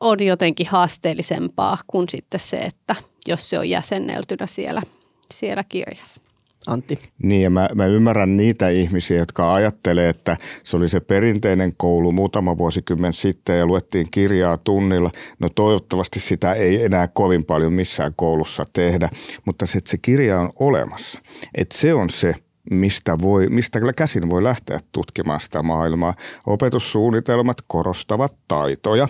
on 0.01 0.25
jotenkin 0.25 0.67
haasteellisempaa 0.67 1.79
kuin 1.87 2.09
sitten 2.09 2.41
se, 2.41 2.57
että 2.57 2.97
jos 3.27 3.51
se 3.51 3.59
on 3.59 3.71
jäsenneltynä 3.71 4.47
siellä, 4.47 4.83
siellä 5.31 5.65
kirjassa. 5.65 6.23
Antti. 6.67 6.99
Niin 7.23 7.43
ja 7.43 7.51
mä, 7.51 7.69
mä 7.75 7.87
ymmärrän 7.87 8.37
niitä 8.37 8.69
ihmisiä, 8.69 9.19
jotka 9.19 9.55
ajattelee, 9.55 10.09
että 10.09 10.37
se 10.63 10.77
oli 10.77 10.89
se 10.89 11.01
perinteinen 11.01 11.73
koulu 11.77 12.13
muutama 12.13 12.59
vuosikymmen 12.59 13.13
sitten 13.13 13.59
ja 13.59 13.67
luettiin 13.67 14.07
kirjaa 14.11 14.57
tunnilla. 14.57 15.11
No 15.39 15.49
toivottavasti 15.49 16.21
sitä 16.21 16.53
ei 16.53 16.85
enää 16.85 17.09
kovin 17.09 17.45
paljon 17.45 17.73
missään 17.73 18.13
koulussa 18.17 18.65
tehdä, 18.73 19.09
mutta 19.45 19.67
se, 19.67 19.79
että 19.79 19.91
se 19.91 19.99
kirja 19.99 20.41
on 20.41 20.53
olemassa. 20.59 21.21
Että 21.55 21.79
se 21.79 21.95
on 21.95 22.11
se, 22.11 22.35
mistä, 22.71 23.19
voi, 23.19 23.49
mistä 23.49 23.81
käsin 23.97 24.31
voi 24.31 24.43
lähteä 24.43 24.79
tutkimaan 24.93 25.41
sitä 25.41 25.63
maailmaa. 25.63 26.15
Opetussuunnitelmat 26.47 27.57
korostavat 27.67 28.35
taitoja, 28.49 29.09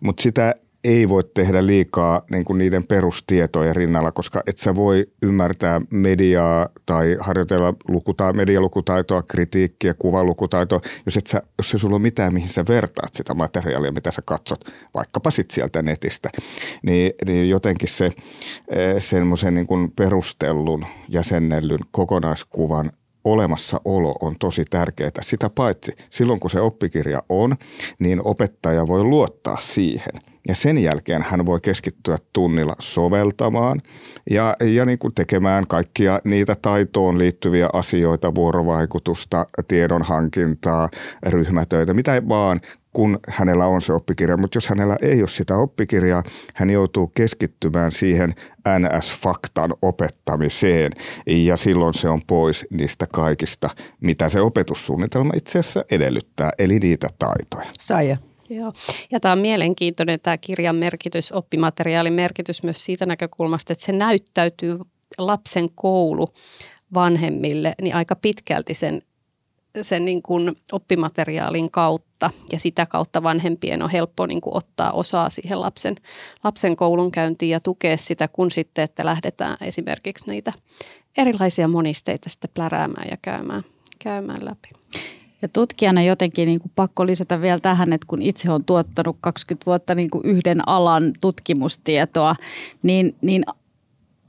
mutta 0.00 0.22
sitä 0.22 0.54
ei 0.84 1.08
voi 1.08 1.24
tehdä 1.34 1.66
liikaa 1.66 2.22
niin 2.30 2.44
kuin 2.44 2.58
niiden 2.58 2.86
perustietojen 2.86 3.76
rinnalla, 3.76 4.12
koska 4.12 4.42
et 4.46 4.58
sä 4.58 4.74
voi 4.74 5.06
ymmärtää 5.22 5.80
mediaa 5.90 6.68
tai 6.86 7.16
harjoitella 7.20 7.74
lukuta- 7.88 8.32
medialukutaitoa, 8.32 9.22
kritiikkiä, 9.22 9.94
kuvalukutaitoa, 9.94 10.80
jos, 11.06 11.16
et 11.16 11.26
sä, 11.26 11.42
jos 11.58 11.72
ei 11.74 11.78
sulla 11.78 11.96
ole 11.96 12.02
mitään, 12.02 12.34
mihin 12.34 12.48
sä 12.48 12.64
vertaat 12.68 13.14
sitä 13.14 13.34
materiaalia, 13.34 13.92
mitä 13.92 14.10
sä 14.10 14.22
katsot, 14.24 14.64
vaikkapa 14.94 15.30
sit 15.30 15.50
sieltä 15.50 15.82
netistä, 15.82 16.30
niin, 16.82 17.12
niin 17.26 17.48
jotenkin 17.48 17.88
se 17.88 18.06
eh, 18.06 19.02
semmoisen 19.02 19.54
niin 19.54 19.66
kuin 19.66 19.92
perustellun, 19.96 20.84
jäsennellyn 21.08 21.80
kokonaiskuvan 21.90 22.92
olemassaolo 23.24 24.14
on 24.20 24.36
tosi 24.40 24.64
tärkeää. 24.70 25.10
Sitä 25.20 25.50
paitsi 25.50 25.92
silloin, 26.10 26.40
kun 26.40 26.50
se 26.50 26.60
oppikirja 26.60 27.22
on, 27.28 27.56
niin 27.98 28.20
opettaja 28.24 28.86
voi 28.86 29.04
luottaa 29.04 29.56
siihen– 29.56 30.12
ja 30.48 30.54
sen 30.54 30.78
jälkeen 30.78 31.22
hän 31.22 31.46
voi 31.46 31.60
keskittyä 31.60 32.18
tunnilla 32.32 32.76
soveltamaan 32.78 33.80
ja, 34.30 34.56
ja 34.64 34.84
niin 34.84 34.98
kuin 34.98 35.14
tekemään 35.14 35.66
kaikkia 35.66 36.20
niitä 36.24 36.54
taitoon 36.62 37.18
liittyviä 37.18 37.68
asioita, 37.72 38.34
vuorovaikutusta, 38.34 39.46
tiedonhankintaa, 39.68 40.88
ryhmätöitä, 41.26 41.94
mitä 41.94 42.22
vaan, 42.28 42.60
kun 42.92 43.18
hänellä 43.28 43.66
on 43.66 43.80
se 43.80 43.92
oppikirja. 43.92 44.36
Mutta 44.36 44.56
jos 44.56 44.68
hänellä 44.68 44.96
ei 45.02 45.20
ole 45.20 45.28
sitä 45.28 45.56
oppikirjaa, 45.56 46.22
hän 46.54 46.70
joutuu 46.70 47.06
keskittymään 47.06 47.90
siihen 47.90 48.32
NS-faktan 48.68 49.74
opettamiseen 49.82 50.92
ja 51.26 51.56
silloin 51.56 51.94
se 51.94 52.08
on 52.08 52.22
pois 52.26 52.66
niistä 52.70 53.06
kaikista, 53.12 53.70
mitä 54.00 54.28
se 54.28 54.40
opetussuunnitelma 54.40 55.32
itse 55.36 55.58
asiassa 55.58 55.84
edellyttää, 55.90 56.50
eli 56.58 56.78
niitä 56.78 57.08
taitoja. 57.18 57.66
Saija. 57.78 58.27
Joo. 58.50 58.72
Ja 59.10 59.20
tämä 59.20 59.32
on 59.32 59.38
mielenkiintoinen 59.38 60.20
tämä 60.20 60.38
kirjan 60.38 60.76
merkitys, 60.76 61.32
oppimateriaalin 61.32 62.12
merkitys 62.12 62.62
myös 62.62 62.84
siitä 62.84 63.06
näkökulmasta, 63.06 63.72
että 63.72 63.86
se 63.86 63.92
näyttäytyy 63.92 64.78
lapsen 65.18 65.70
koulu 65.74 66.34
vanhemmille 66.94 67.74
niin 67.82 67.94
aika 67.94 68.16
pitkälti 68.16 68.74
sen, 68.74 69.02
sen 69.82 70.04
niin 70.04 70.22
kuin 70.22 70.56
oppimateriaalin 70.72 71.70
kautta 71.70 72.30
ja 72.52 72.60
sitä 72.60 72.86
kautta 72.86 73.22
vanhempien 73.22 73.82
on 73.82 73.90
helppo 73.90 74.26
niin 74.26 74.40
kuin 74.40 74.56
ottaa 74.56 74.92
osaa 74.92 75.30
siihen 75.30 75.60
lapsen, 75.60 75.96
lapsen 76.44 76.76
koulunkäyntiin 76.76 77.50
ja 77.50 77.60
tukea 77.60 77.96
sitä, 77.96 78.28
kun 78.28 78.50
sitten, 78.50 78.84
että 78.84 79.06
lähdetään 79.06 79.56
esimerkiksi 79.60 80.30
niitä 80.30 80.52
erilaisia 81.18 81.68
monisteita 81.68 82.28
sitten 82.28 82.50
pläräämään 82.54 83.08
ja 83.10 83.16
käymään, 83.22 83.62
käymään 83.98 84.44
läpi. 84.44 84.77
Ja 85.42 85.48
tutkijana 85.48 86.02
jotenkin 86.02 86.46
niin 86.46 86.60
kuin 86.60 86.72
pakko 86.76 87.06
lisätä 87.06 87.40
vielä 87.40 87.60
tähän, 87.60 87.92
että 87.92 88.06
kun 88.06 88.22
itse 88.22 88.50
olen 88.50 88.64
tuottanut 88.64 89.16
20 89.20 89.66
vuotta 89.66 89.94
niin 89.94 90.10
kuin 90.10 90.24
yhden 90.24 90.68
alan 90.68 91.12
tutkimustietoa, 91.20 92.36
niin, 92.82 93.14
niin 93.22 93.44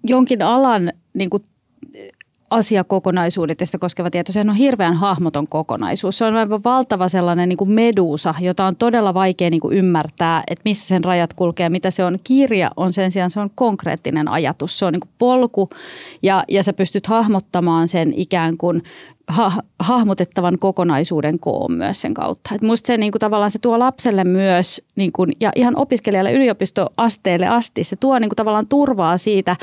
jonkin 0.03 0.41
alan 0.41 0.91
niin 1.13 1.29
kuin 1.29 1.43
asiakokonaisuudet 2.49 3.59
ja 3.59 3.65
sitä 3.65 3.77
koskeva 3.77 4.09
tieto, 4.09 4.31
se 4.31 4.39
on 4.39 4.53
hirveän 4.53 4.93
hahmoton 4.93 5.47
kokonaisuus. 5.47 6.17
Se 6.17 6.25
on 6.25 6.35
aivan 6.35 6.63
valtava 6.63 7.09
sellainen 7.09 7.49
niin 7.49 7.57
kuin 7.57 7.71
medusa, 7.71 8.33
jota 8.39 8.65
on 8.65 8.75
todella 8.75 9.13
vaikea 9.13 9.49
niin 9.49 9.61
kuin 9.61 9.77
ymmärtää, 9.77 10.43
että 10.47 10.61
missä 10.65 10.87
sen 10.87 11.03
rajat 11.03 11.33
kulkee, 11.33 11.69
mitä 11.69 11.91
se 11.91 12.03
on. 12.03 12.19
Kirja 12.23 12.71
on 12.77 12.93
sen 12.93 13.11
sijaan, 13.11 13.31
se 13.31 13.39
on 13.39 13.49
konkreettinen 13.55 14.27
ajatus, 14.27 14.79
se 14.79 14.85
on 14.85 14.93
niin 14.93 15.01
kuin 15.01 15.11
polku 15.17 15.69
ja, 16.23 16.43
ja 16.47 16.63
sä 16.63 16.73
pystyt 16.73 17.07
hahmottamaan 17.07 17.87
sen 17.87 18.13
ikään 18.15 18.57
kuin 18.57 18.83
ha- 19.29 19.63
hahmotettavan 19.79 20.59
kokonaisuuden 20.59 21.39
koon 21.39 21.71
myös 21.71 22.01
sen 22.01 22.13
kautta. 22.13 22.55
Et 22.55 22.61
musta 22.61 22.87
se 22.87 22.97
niin 22.97 23.11
kuin, 23.11 23.19
tavallaan 23.19 23.51
se 23.51 23.59
tuo 23.59 23.79
lapselle 23.79 24.23
myös 24.23 24.81
niin 24.95 25.11
kuin, 25.11 25.31
ja 25.39 25.51
ihan 25.55 25.77
opiskelijalle 25.77 26.33
yliopistoasteelle 26.33 27.47
asti, 27.47 27.83
se 27.83 27.95
tuo 27.95 28.19
niin 28.19 28.29
kuin, 28.29 28.35
tavallaan 28.35 28.67
turvaa 28.67 29.17
siitä 29.17 29.55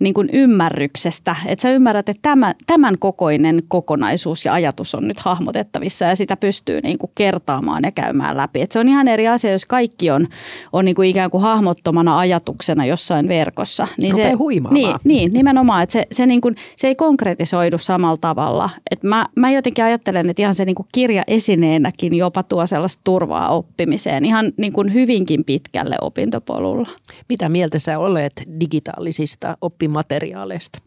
niin 0.00 0.14
kuin, 0.14 0.28
ymmärryksestä, 0.32 1.36
että 1.46 1.62
sä 1.62 1.70
ymmärrät, 1.70 2.08
että 2.08 2.22
tämä, 2.22 2.54
tämän 2.66 2.98
kokoinen 2.98 3.60
kokonaisuus 3.68 4.44
ja 4.44 4.52
ajatus 4.52 4.94
on 4.94 5.08
nyt 5.08 5.20
hahmotettavissa 5.20 6.04
ja 6.04 6.16
sitä 6.16 6.36
pystyy 6.36 6.80
niin 6.80 6.98
kuin, 6.98 7.10
kertaamaan 7.14 7.82
ja 7.84 7.92
käymään 7.92 8.36
läpi. 8.36 8.60
Et 8.60 8.72
se 8.72 8.78
on 8.78 8.88
ihan 8.88 9.08
eri 9.08 9.28
asia, 9.28 9.52
jos 9.52 9.66
kaikki 9.66 10.10
on, 10.10 10.26
on 10.72 10.84
niin 10.84 10.94
kuin, 10.94 11.08
ikään 11.08 11.30
kuin 11.30 11.42
hahmottomana 11.42 12.18
ajatuksena 12.18 12.84
jossain 12.84 13.28
verkossa. 13.28 13.88
Niin 13.98 14.14
se, 14.14 14.32
niin, 14.70 14.94
niin, 15.04 15.32
nimenomaan, 15.32 15.82
että 15.82 15.92
se, 15.92 16.06
se, 16.12 16.26
niin 16.26 16.40
kuin, 16.40 16.56
se 16.76 16.88
ei 16.88 16.94
konkretisoidu 16.94 17.78
samalla 17.78 18.18
tavalla. 18.20 18.70
Että 18.90 19.09
mä, 19.10 19.26
mä 19.36 19.50
jotenkin 19.50 19.84
ajattelen, 19.84 20.30
että 20.30 20.42
ihan 20.42 20.54
se 20.54 20.64
niin 20.64 20.74
kuin 20.74 20.88
kirja 20.92 21.24
esineenäkin 21.26 22.14
jopa 22.14 22.42
tuo 22.42 22.66
sellaista 22.66 23.00
turvaa 23.04 23.48
oppimiseen 23.48 24.24
ihan 24.24 24.52
niin 24.56 24.72
kuin 24.72 24.94
hyvinkin 24.94 25.44
pitkälle 25.44 25.96
opintopolulla. 26.00 26.88
Mitä 27.28 27.48
mieltä 27.48 27.78
sä 27.78 27.98
olet 27.98 28.32
digitaalisista 28.60 29.56
oppimateriaaleista? 29.60 30.78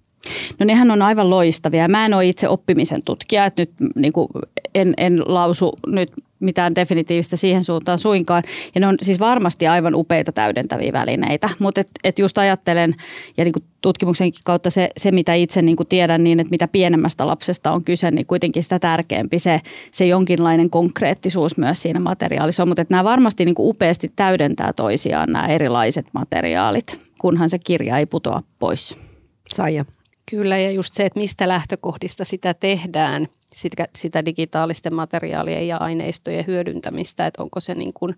No 0.60 0.66
nehän 0.66 0.92
on 0.92 1.02
aivan 1.02 1.30
loistavia. 1.30 1.88
Mä 1.88 2.06
en 2.06 2.14
ole 2.14 2.26
itse 2.26 2.50
oppimisen 2.50 3.02
tutkija, 3.06 3.46
että 3.46 3.62
nyt 3.62 3.72
niin 3.96 4.14
kuin 4.14 4.28
en, 4.76 4.94
en 4.98 5.24
lausu 5.26 5.74
nyt 5.88 6.12
mitään 6.44 6.76
definitiivistä 6.76 7.38
siihen 7.38 7.64
suuntaan 7.64 8.00
suinkaan. 8.00 8.44
Ja 8.76 8.82
ne 8.82 8.88
on 8.88 8.98
siis 9.02 9.20
varmasti 9.20 9.68
aivan 9.68 9.96
upeita 9.96 10.32
täydentäviä 10.32 10.94
välineitä, 10.94 11.50
mutta 11.60 11.82
et, 11.82 11.90
et 12.04 12.20
just 12.20 12.38
ajattelen 12.38 12.96
ja 13.38 13.44
niin 13.44 13.54
kuin 13.54 13.64
tutkimuksenkin 13.82 14.42
kautta 14.44 14.70
se, 14.70 14.90
se 14.98 15.12
mitä 15.12 15.34
itse 15.34 15.62
niin 15.62 15.76
kuin 15.76 15.88
tiedän 15.88 16.24
niin, 16.24 16.40
että 16.40 16.52
mitä 16.52 16.68
pienemmästä 16.68 17.28
lapsesta 17.28 17.72
on 17.72 17.84
kyse, 17.84 18.12
niin 18.12 18.26
kuitenkin 18.26 18.64
sitä 18.64 18.80
tärkeämpi 18.80 19.40
se, 19.40 19.62
se 19.92 20.06
jonkinlainen 20.06 20.70
konkreettisuus 20.70 21.58
myös 21.58 21.82
siinä 21.82 22.00
materiaalissa 22.00 22.64
on. 22.64 22.70
Mutta 22.70 22.86
nämä 22.90 23.04
varmasti 23.04 23.46
niin 23.46 23.56
kuin 23.56 23.70
upeasti 23.70 24.10
täydentää 24.16 24.74
toisiaan 24.74 25.32
nämä 25.32 25.48
erilaiset 25.48 26.06
materiaalit, 26.14 27.00
kunhan 27.20 27.50
se 27.50 27.60
kirja 27.60 27.98
ei 27.98 28.06
putoa 28.06 28.44
pois. 28.60 29.00
Saija. 29.48 29.86
Kyllä 30.32 30.58
ja 30.58 30.72
just 30.72 30.94
se, 30.94 31.06
että 31.06 31.20
mistä 31.20 31.48
lähtökohdista 31.48 32.26
sitä 32.26 32.54
tehdään, 32.54 33.28
sitä, 33.54 33.88
sitä 33.96 34.26
digitaalisten 34.26 34.94
materiaalien 34.94 35.68
ja 35.68 35.78
aineistojen 35.78 36.48
hyödyntämistä, 36.48 37.28
että 37.28 37.44
onko 37.44 37.60
se 37.60 37.76
niin 37.76 37.94
kuin, 37.94 38.18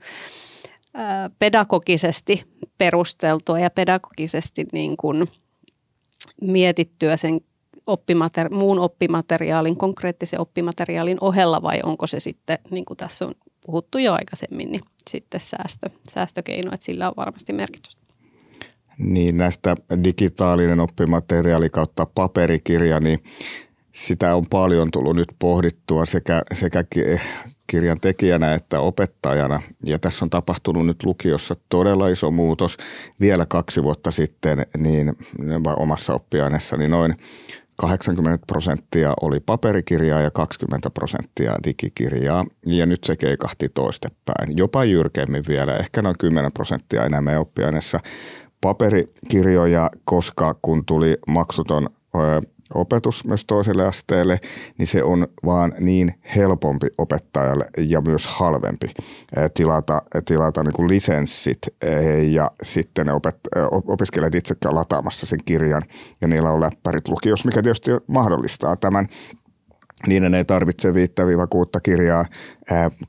ää, 0.94 1.30
pedagogisesti 1.40 2.44
perusteltua 2.78 3.60
ja 3.60 3.70
pedagogisesti 3.70 4.66
niin 4.72 4.98
kuin 4.98 5.28
mietittyä 6.42 7.18
sen 7.18 7.42
oppimater- 7.88 8.54
muun 8.54 8.80
oppimateriaalin, 8.80 9.78
konkreettisen 9.78 10.40
oppimateriaalin 10.40 11.18
ohella 11.22 11.62
vai 11.62 11.80
onko 11.84 12.08
se 12.08 12.20
sitten, 12.20 12.58
niin 12.72 12.86
kuin 12.86 12.98
tässä 12.98 13.26
on 13.26 13.34
puhuttu 13.66 13.98
jo 13.98 14.14
aikaisemmin, 14.14 14.72
niin 14.72 14.82
sitten 15.10 15.40
säästö, 15.40 15.90
säästökeino, 16.10 16.72
että 16.74 16.86
sillä 16.86 17.08
on 17.08 17.14
varmasti 17.18 17.54
merkitystä. 17.54 18.02
Niin 18.98 19.38
näistä 19.38 19.76
digitaalinen 20.04 20.80
oppimateriaali 20.80 21.70
kautta 21.70 22.08
paperikirja, 22.16 23.00
niin 23.00 23.20
sitä 23.96 24.36
on 24.36 24.46
paljon 24.50 24.92
tullut 24.92 25.16
nyt 25.16 25.28
pohdittua 25.40 26.06
sekä, 26.06 26.42
sekä 26.54 26.84
kirjan 27.68 28.00
tekijänä 28.00 28.54
että 28.54 28.80
opettajana. 28.80 29.62
Ja 29.86 30.00
tässä 30.00 30.26
on 30.26 30.30
tapahtunut 30.30 30.86
nyt 30.86 31.04
lukiossa 31.04 31.56
todella 31.70 32.08
iso 32.08 32.32
muutos. 32.32 32.78
Vielä 33.20 33.46
kaksi 33.46 33.84
vuotta 33.84 34.12
sitten 34.12 34.66
niin 34.78 35.14
omassa 35.78 36.14
oppiaineessani 36.14 36.88
noin 36.88 37.16
80 37.76 38.46
prosenttia 38.48 39.14
oli 39.22 39.40
paperikirjaa 39.40 40.22
ja 40.22 40.32
20 40.32 40.90
prosenttia 40.90 41.56
digikirjaa. 41.64 42.46
Ja 42.66 42.86
nyt 42.86 43.04
se 43.04 43.16
keikahti 43.16 43.70
toistepäin. 43.70 44.58
Jopa 44.58 44.84
jyrkemmin 44.84 45.44
vielä, 45.48 45.76
ehkä 45.76 46.02
noin 46.02 46.18
10 46.20 46.52
prosenttia 46.52 47.06
enemmän 47.06 47.40
oppiaineessa 47.40 48.00
paperikirjoja, 48.62 49.92
koska 50.06 50.56
kun 50.62 50.86
tuli 50.86 51.18
maksuton 51.28 51.90
opetus 52.74 53.26
myös 53.26 53.46
toiselle 53.46 53.88
asteelle, 53.88 54.40
niin 54.78 54.88
se 54.88 55.04
on 55.04 55.28
vaan 55.46 55.74
niin 55.80 56.14
helpompi 56.36 56.88
opettajalle 56.98 57.66
ja 57.78 58.02
myös 58.02 58.28
halvempi 58.28 58.92
tilata, 59.54 60.02
tilata 60.26 60.64
niin 60.64 60.74
kuin 60.74 60.88
lisenssit 60.88 61.60
ja 62.32 62.52
sitten 62.64 63.06
ne 63.06 63.14
opet, 63.14 63.36
opiskelijat 63.72 64.36
itse 64.36 64.56
käy 64.56 64.72
lataamassa 64.72 65.26
sen 65.26 65.40
kirjan 65.46 65.84
ja 66.22 66.28
niillä 66.28 66.52
on 66.52 66.62
läppärit 66.62 67.08
lukios, 67.08 67.46
mikä 67.46 67.62
tietysti 67.62 67.92
mahdollistaa 68.08 68.76
tämän 68.76 69.08
niiden 70.08 70.34
ei 70.34 70.46
tarvitse 70.46 70.90
5-6 70.90 70.94
kirjaa 71.84 72.26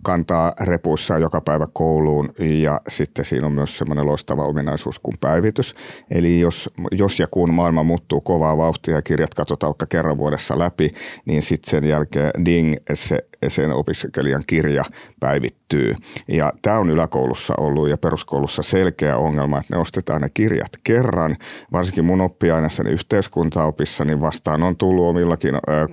kantaa 0.03 0.53
repuissa 0.61 1.19
joka 1.19 1.41
päivä 1.41 1.67
kouluun 1.73 2.33
ja 2.39 2.81
sitten 2.89 3.25
siinä 3.25 3.47
on 3.47 3.53
myös 3.53 3.79
semmoinen 3.79 4.07
loistava 4.07 4.45
ominaisuus 4.45 4.99
kuin 4.99 5.17
päivitys. 5.21 5.75
Eli 6.11 6.41
jos, 6.41 6.71
jos 6.93 7.21
ja 7.21 7.27
kun 7.27 7.55
maailma 7.55 7.83
muuttuu 7.83 8.21
kovaa 8.21 8.57
vauhtia 8.57 8.95
ja 8.95 9.03
kirjat 9.03 9.35
katsotaan 9.35 9.69
vaikka 9.69 9.87
kerran 9.87 10.19
vuodessa 10.19 10.59
läpi, 10.59 10.91
niin 11.25 11.43
sitten 11.43 11.71
sen 11.71 11.85
jälkeen 11.85 12.45
ding, 12.45 12.75
se, 12.95 13.19
sen 13.49 13.73
opiskelijan 13.73 14.43
kirja 14.47 14.85
päivittyy. 15.21 15.95
Ja 16.29 16.53
tämä 16.63 16.79
on 16.79 16.91
yläkoulussa 16.91 17.55
ollut 17.59 17.89
ja 17.89 17.99
peruskoulussa 17.99 18.63
selkeä 18.63 19.17
ongelma, 19.17 19.59
että 19.59 19.75
ne 19.75 19.81
ostetaan 19.81 20.21
ne 20.21 20.29
kirjat 20.35 20.73
kerran. 20.85 21.37
Varsinkin 21.73 22.05
mun 22.05 22.21
oppiaineessani 22.21 22.91
yhteiskuntaopissa, 22.91 24.05
niin 24.05 24.21
vastaan 24.21 24.63
on 24.63 24.77
tullut 24.77 25.07
omillakin 25.07 25.55
ö, 25.55 25.89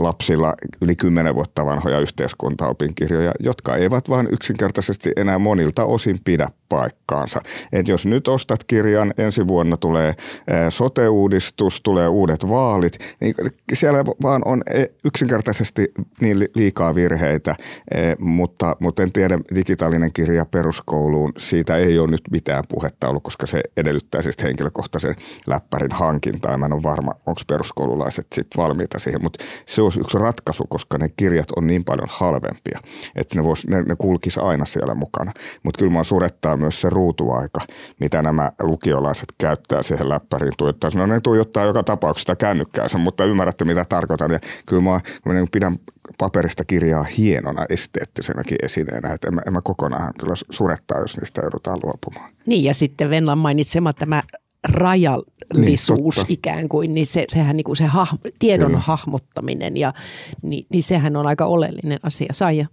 lapsilla 0.00 0.54
yli 0.80 0.96
10 0.96 1.34
vuotta 1.34 1.66
vanhoja 1.66 1.98
yhteiskuntaopin 1.98 2.61
kirjoja, 2.94 3.32
jotka 3.40 3.76
eivät 3.76 4.08
vain 4.08 4.28
yksinkertaisesti 4.32 5.12
enää 5.16 5.38
monilta 5.38 5.84
osin 5.84 6.18
pidä 6.24 6.48
paikkaansa. 6.68 7.40
Et 7.72 7.88
jos 7.88 8.06
nyt 8.06 8.28
ostat 8.28 8.64
kirjan, 8.64 9.14
ensi 9.18 9.48
vuonna 9.48 9.76
tulee 9.76 10.14
sote-uudistus, 10.68 11.80
tulee 11.80 12.08
uudet 12.08 12.48
vaalit, 12.48 12.98
niin 13.20 13.34
siellä 13.72 14.04
vaan 14.04 14.42
on 14.44 14.62
e, 14.70 14.84
yksinkertaisesti 15.04 15.92
niin 16.20 16.48
liikaa 16.54 16.94
virheitä, 16.94 17.56
mutta, 18.18 18.76
mutta 18.80 19.02
en 19.02 19.12
tiedä, 19.12 19.38
digitaalinen 19.54 20.12
kirja 20.12 20.46
peruskouluun, 20.46 21.32
siitä 21.38 21.76
ei 21.76 21.98
ole 21.98 22.10
nyt 22.10 22.22
mitään 22.30 22.64
puhetta 22.68 23.08
ollut, 23.08 23.22
koska 23.22 23.46
se 23.46 23.60
edellyttää 23.76 24.22
siis 24.22 24.36
henkilökohtaisen 24.42 25.16
läppärin 25.46 25.92
hankintaa. 25.92 26.58
Mä 26.58 26.66
en 26.66 26.72
ole 26.72 26.82
varma, 26.82 27.12
onko 27.26 27.40
peruskoululaiset 27.46 28.26
sitten 28.34 28.62
valmiita 28.62 28.98
siihen, 28.98 29.22
mutta 29.22 29.44
se 29.66 29.82
olisi 29.82 30.00
yksi 30.00 30.18
ratkaisu, 30.18 30.64
koska 30.68 30.98
ne 30.98 31.08
kirjat 31.16 31.50
on 31.56 31.66
niin 31.66 31.84
paljon 31.84 32.08
halvempia, 32.10 32.51
että 33.16 33.40
ne, 33.40 33.42
ne, 33.68 33.82
ne 33.82 33.96
kulkisi 33.98 34.40
aina 34.40 34.64
siellä 34.64 34.94
mukana. 34.94 35.32
Mutta 35.62 35.78
kyllä 35.78 35.92
mä 35.92 36.04
surettaa 36.04 36.56
myös 36.56 36.80
se 36.80 36.90
ruutuaika, 36.90 37.60
mitä 38.00 38.22
nämä 38.22 38.52
lukiolaiset 38.62 39.28
käyttää 39.38 39.82
siihen 39.82 40.08
läppäriin 40.08 40.52
tuijottaa. 40.58 40.90
No 40.94 41.06
ne 41.06 41.20
tuijottaa 41.20 41.64
joka 41.64 41.82
tapauksessa 41.82 42.36
kännykkäänsä, 42.36 42.98
mutta 42.98 43.24
ymmärrätte 43.24 43.64
mitä 43.64 43.84
tarkoitan. 43.88 44.30
Ja 44.30 44.38
kyllä 44.66 44.82
mä, 44.82 45.00
mä 45.26 45.32
niin 45.32 45.48
pidän 45.52 45.76
paperista 46.18 46.64
kirjaa 46.64 47.02
hienona 47.02 47.66
esteettisenäkin 47.68 48.58
esineenä, 48.62 49.12
että 49.12 49.28
en 49.28 49.34
en 49.46 49.52
mä 49.52 49.60
kokonaan 49.64 50.14
kyllä 50.20 50.34
surettaa, 50.50 51.00
jos 51.00 51.16
niistä 51.16 51.40
joudutaan 51.42 51.78
luopumaan. 51.82 52.30
Niin 52.46 52.64
ja 52.64 52.74
sitten 52.74 53.10
Venlan 53.10 53.38
mainitsema 53.38 53.92
tämä 53.92 54.22
rajallisuus 55.52 56.16
niin, 56.16 56.26
ikään 56.28 56.68
kuin, 56.68 56.94
niin 56.94 57.06
se, 57.06 57.24
sehän 57.28 57.56
niin 57.56 57.64
kuin 57.64 57.76
se 57.76 57.84
ha, 57.84 58.06
tiedon 58.38 58.66
Kyllä. 58.66 58.80
hahmottaminen 58.80 59.76
ja 59.76 59.92
niin, 60.42 60.66
niin 60.68 60.82
sehän 60.82 61.16
on 61.16 61.26
aika 61.26 61.46
oleellinen 61.46 61.98
asia. 62.02 62.28
Saija. 62.32 62.66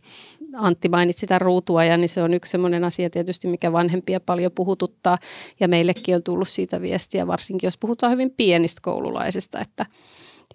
Antti 0.55 0.89
mainitsi 0.89 1.19
sitä 1.21 1.39
ruutua 1.39 1.83
ja 1.83 1.97
niin 1.97 2.09
se 2.09 2.23
on 2.23 2.33
yksi 2.33 2.51
sellainen 2.51 2.83
asia 2.83 3.09
tietysti, 3.09 3.47
mikä 3.47 3.71
vanhempia 3.71 4.19
paljon 4.19 4.51
puhututtaa 4.51 5.17
ja 5.59 5.67
meillekin 5.67 6.15
on 6.15 6.23
tullut 6.23 6.49
siitä 6.49 6.81
viestiä, 6.81 7.27
varsinkin 7.27 7.67
jos 7.67 7.77
puhutaan 7.77 8.11
hyvin 8.11 8.31
pienistä 8.37 8.81
koululaisista, 8.83 9.59
että 9.59 9.85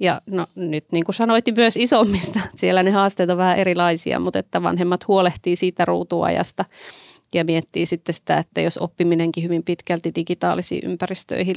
ja 0.00 0.20
no, 0.30 0.46
nyt 0.56 0.84
niin 0.92 1.04
kuin 1.04 1.14
sanoit 1.14 1.44
myös 1.56 1.76
isommista, 1.76 2.40
siellä 2.54 2.82
ne 2.82 2.90
haasteet 2.90 3.30
on 3.30 3.36
vähän 3.36 3.58
erilaisia, 3.58 4.20
mutta 4.20 4.38
että 4.38 4.62
vanhemmat 4.62 5.08
huolehtii 5.08 5.56
siitä 5.56 5.84
ruutuajasta 5.84 6.64
ja 7.34 7.44
miettii 7.44 7.86
sitten 7.86 8.14
sitä, 8.14 8.38
että 8.38 8.60
jos 8.60 8.78
oppiminenkin 8.78 9.44
hyvin 9.44 9.64
pitkälti 9.64 10.12
digitaalisiin 10.14 10.90
ympäristöihin 10.90 11.56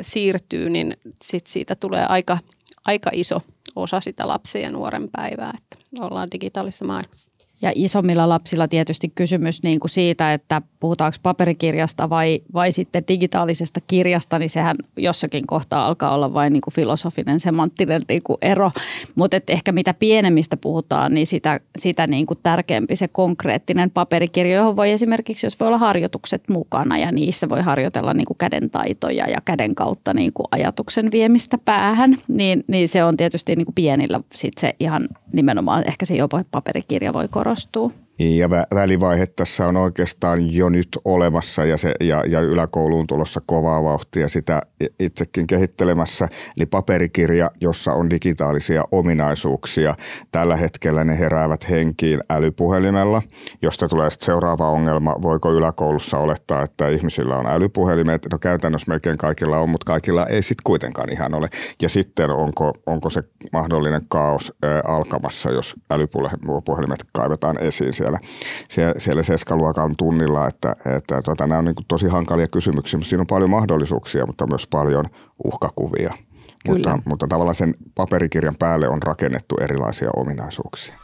siirtyy, 0.00 0.70
niin 0.70 0.96
sit 1.22 1.46
siitä 1.46 1.74
tulee 1.74 2.06
aika, 2.06 2.38
aika 2.86 3.10
iso 3.12 3.40
osa 3.76 4.00
sitä 4.00 4.28
lapsen 4.28 4.62
ja 4.62 4.70
nuoren 4.70 5.08
päivää, 5.12 5.54
että 5.58 6.04
ollaan 6.04 6.28
digitaalisessa 6.32 6.84
maailmassa. 6.84 7.30
Ja 7.62 7.72
isommilla 7.74 8.28
lapsilla 8.28 8.68
tietysti 8.68 9.12
kysymys 9.14 9.62
niin 9.62 9.80
kuin 9.80 9.90
siitä, 9.90 10.34
että 10.34 10.62
puhutaanko 10.80 11.16
paperikirjasta 11.22 12.10
vai, 12.10 12.40
vai 12.54 12.72
sitten 12.72 13.04
digitaalisesta 13.08 13.80
kirjasta, 13.86 14.38
niin 14.38 14.50
sehän 14.50 14.76
jossakin 14.96 15.46
kohtaa 15.46 15.86
alkaa 15.86 16.14
olla 16.14 16.34
vain 16.34 16.52
niin 16.52 16.60
kuin 16.60 16.74
filosofinen, 16.74 17.40
semanttinen 17.40 18.02
niin 18.08 18.22
kuin 18.22 18.38
ero. 18.42 18.70
Mutta 19.14 19.40
ehkä 19.48 19.72
mitä 19.72 19.94
pienemmistä 19.94 20.56
puhutaan, 20.56 21.14
niin 21.14 21.26
sitä, 21.26 21.60
sitä 21.78 22.06
niin 22.06 22.26
kuin 22.26 22.38
tärkeämpi 22.42 22.96
se 22.96 23.08
konkreettinen 23.08 23.90
paperikirja, 23.90 24.56
johon 24.56 24.76
voi 24.76 24.90
esimerkiksi, 24.90 25.46
jos 25.46 25.60
voi 25.60 25.68
olla 25.68 25.78
harjoitukset 25.78 26.42
mukana 26.50 26.98
ja 26.98 27.12
niissä 27.12 27.48
voi 27.48 27.62
harjoitella 27.62 28.14
niin 28.14 28.26
kuin 28.26 28.38
kädentaitoja 28.38 29.30
ja 29.30 29.40
käden 29.44 29.74
kautta 29.74 30.14
niin 30.14 30.32
kuin 30.32 30.46
ajatuksen 30.50 31.10
viemistä 31.12 31.58
päähän, 31.58 32.16
niin, 32.28 32.64
niin 32.66 32.88
se 32.88 33.04
on 33.04 33.16
tietysti 33.16 33.56
niin 33.56 33.66
kuin 33.66 33.74
pienillä 33.74 34.20
sit 34.34 34.58
se 34.58 34.74
ihan 34.80 35.08
nimenomaan, 35.32 35.84
ehkä 35.86 36.04
se 36.04 36.16
jopa 36.16 36.44
paperikirja 36.50 37.12
voi 37.12 37.28
korostua. 37.48 37.90
Ja 38.18 38.48
vä- 38.48 38.74
välivaihe 38.74 39.26
tässä 39.26 39.66
on 39.66 39.76
oikeastaan 39.76 40.54
jo 40.54 40.68
nyt 40.68 40.88
olemassa 41.04 41.64
ja, 41.64 41.76
se, 41.76 41.94
ja, 42.00 42.24
ja 42.26 42.40
yläkouluun 42.40 43.06
tulossa 43.06 43.40
kovaa 43.46 43.84
vauhtia 43.84 44.28
sitä 44.28 44.60
itsekin 45.00 45.46
kehittelemässä. 45.46 46.28
Eli 46.56 46.66
paperikirja, 46.66 47.50
jossa 47.60 47.92
on 47.92 48.10
digitaalisia 48.10 48.84
ominaisuuksia. 48.92 49.94
Tällä 50.30 50.56
hetkellä 50.56 51.04
ne 51.04 51.18
heräävät 51.18 51.70
henkiin 51.70 52.20
älypuhelimella, 52.30 53.22
josta 53.62 53.88
tulee 53.88 54.10
sitten 54.10 54.26
seuraava 54.26 54.70
ongelma. 54.70 55.16
Voiko 55.22 55.52
yläkoulussa 55.52 56.18
olettaa, 56.18 56.62
että 56.62 56.88
ihmisillä 56.88 57.36
on 57.36 57.46
älypuhelimet? 57.46 58.26
No 58.32 58.38
käytännössä 58.38 58.88
melkein 58.88 59.18
kaikilla 59.18 59.58
on, 59.58 59.68
mutta 59.68 59.84
kaikilla 59.84 60.26
ei 60.26 60.42
sitten 60.42 60.64
kuitenkaan 60.64 61.12
ihan 61.12 61.34
ole. 61.34 61.48
Ja 61.82 61.88
sitten 61.88 62.30
onko, 62.30 62.72
onko 62.86 63.10
se 63.10 63.22
mahdollinen 63.52 64.02
kaos 64.08 64.52
ää, 64.62 64.80
alkamassa, 64.84 65.50
jos 65.50 65.74
älypuhelimet 65.90 67.04
kaivetaan 67.12 67.58
esiin 67.60 67.92
siellä 67.92 68.07
siellä, 68.08 68.18
siellä, 68.68 68.94
siellä 68.96 69.22
seskaluokan 69.22 69.96
tunnilla, 69.96 70.46
että, 70.46 70.76
että 70.96 71.22
tota, 71.22 71.46
nämä 71.46 71.58
on 71.58 71.64
niin 71.64 71.74
tosi 71.88 72.06
hankalia 72.06 72.46
kysymyksiä, 72.46 72.98
mutta 72.98 73.08
siinä 73.08 73.20
on 73.20 73.26
paljon 73.26 73.50
mahdollisuuksia, 73.50 74.26
mutta 74.26 74.46
myös 74.46 74.66
paljon 74.66 75.04
uhkakuvia. 75.44 76.14
Mutta, 76.68 76.98
mutta 77.04 77.26
tavallaan 77.26 77.54
sen 77.54 77.74
paperikirjan 77.94 78.56
päälle 78.58 78.88
on 78.88 79.02
rakennettu 79.02 79.54
erilaisia 79.60 80.10
ominaisuuksia. 80.16 80.94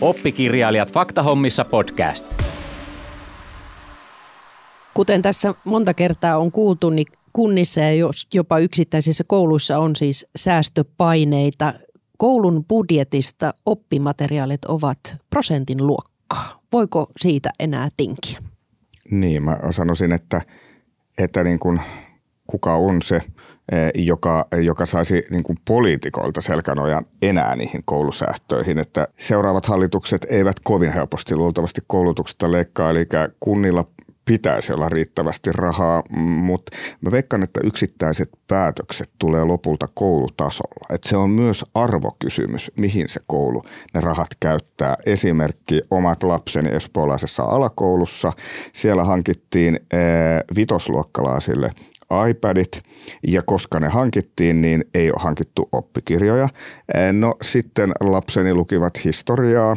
Oppikirjailijat 0.00 0.92
Faktahommissa 0.92 1.64
podcast. 1.64 2.26
Kuten 4.94 5.22
tässä 5.22 5.54
monta 5.64 5.94
kertaa 5.94 6.38
on 6.38 6.52
kuultu, 6.52 6.90
niin 6.90 7.06
kunnissa 7.32 7.80
ja 7.80 8.10
jopa 8.34 8.58
yksittäisissä 8.58 9.24
kouluissa 9.26 9.78
on 9.78 9.96
siis 9.96 10.26
säästöpaineita 10.36 11.74
koulun 12.18 12.64
budjetista 12.64 13.54
oppimateriaalit 13.66 14.64
ovat 14.64 14.98
prosentin 15.30 15.86
luokkaa. 15.86 16.60
Voiko 16.72 17.06
siitä 17.20 17.50
enää 17.60 17.88
tinkiä? 17.96 18.38
Niin, 19.10 19.42
mä 19.42 19.58
sanoisin, 19.70 20.12
että, 20.12 20.42
että 21.18 21.44
niin 21.44 21.58
kuin 21.58 21.80
kuka 22.46 22.74
on 22.74 23.02
se, 23.02 23.16
eh, 23.72 23.90
joka, 23.94 24.46
joka 24.62 24.86
saisi 24.86 25.24
niin 25.30 25.42
kuin 25.42 25.58
poliitikoilta 25.64 26.40
selkänojan 26.40 27.06
enää 27.22 27.56
niihin 27.56 27.82
koulusäästöihin. 27.84 28.78
Että 28.78 29.08
seuraavat 29.18 29.66
hallitukset 29.66 30.26
eivät 30.30 30.60
kovin 30.62 30.92
helposti 30.92 31.36
luultavasti 31.36 31.80
koulutuksesta 31.86 32.52
leikkaa, 32.52 32.90
eli 32.90 33.06
kunnilla 33.40 33.84
pitäisi 34.28 34.72
olla 34.72 34.88
riittävästi 34.88 35.52
rahaa, 35.52 36.02
mutta 36.16 36.76
mä 37.00 37.10
veikkaan, 37.10 37.42
että 37.42 37.60
yksittäiset 37.64 38.30
päätökset 38.46 39.10
tulee 39.18 39.44
lopulta 39.44 39.88
koulutasolla. 39.94 40.86
Et 40.90 41.04
se 41.04 41.16
on 41.16 41.30
myös 41.30 41.64
arvokysymys, 41.74 42.70
mihin 42.76 43.08
se 43.08 43.20
koulu 43.26 43.64
ne 43.94 44.00
rahat 44.00 44.28
käyttää. 44.40 44.96
Esimerkki 45.06 45.80
omat 45.90 46.22
lapseni 46.22 46.68
espoolaisessa 46.68 47.42
alakoulussa. 47.42 48.32
Siellä 48.72 49.04
hankittiin 49.04 49.80
vitosluokkalaisille 50.56 51.70
iPadit 52.30 52.82
ja 53.26 53.42
koska 53.42 53.80
ne 53.80 53.88
hankittiin, 53.88 54.62
niin 54.62 54.84
ei 54.94 55.10
ole 55.10 55.20
hankittu 55.22 55.68
oppikirjoja. 55.72 56.48
No 57.12 57.34
sitten 57.42 57.92
lapseni 58.00 58.54
lukivat 58.54 59.04
historiaa 59.04 59.76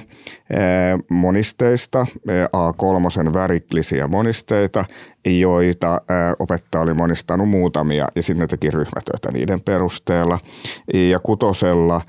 monisteista, 1.09 2.05
A3 2.29 3.33
värillisiä 3.33 4.07
monisteita 4.07 4.85
joita 5.25 6.01
opettaja 6.39 6.81
oli 6.81 6.93
monistanut 6.93 7.49
muutamia 7.49 8.07
ja 8.15 8.23
sitten 8.23 8.41
ne 8.41 8.47
teki 8.47 8.71
ryhmätöitä 8.71 9.31
niiden 9.31 9.61
perusteella. 9.61 10.39
Ja 10.93 11.19
kutosella 11.19 12.01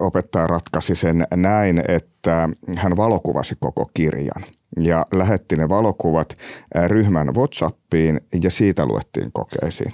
opettaja 0.00 0.46
ratkaisi 0.46 0.94
sen 0.94 1.24
näin, 1.36 1.82
että 1.88 2.48
hän 2.76 2.96
valokuvasi 2.96 3.54
koko 3.60 3.90
kirjan 3.94 4.44
ja 4.80 5.06
lähetti 5.14 5.56
ne 5.56 5.68
valokuvat 5.68 6.38
ryhmän 6.86 7.34
WhatsAppiin 7.34 8.20
ja 8.42 8.50
siitä 8.50 8.86
luettiin 8.86 9.32
kokeisiin. 9.32 9.92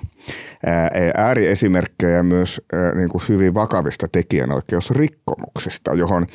Ääriesimerkkejä 1.16 2.22
myös 2.22 2.61
niin 2.94 3.09
kuin 3.09 3.22
hyvin 3.28 3.54
vakavista 3.54 4.07
tekijänoikeusrikkomuksista, 4.12 5.94
johon 5.94 6.26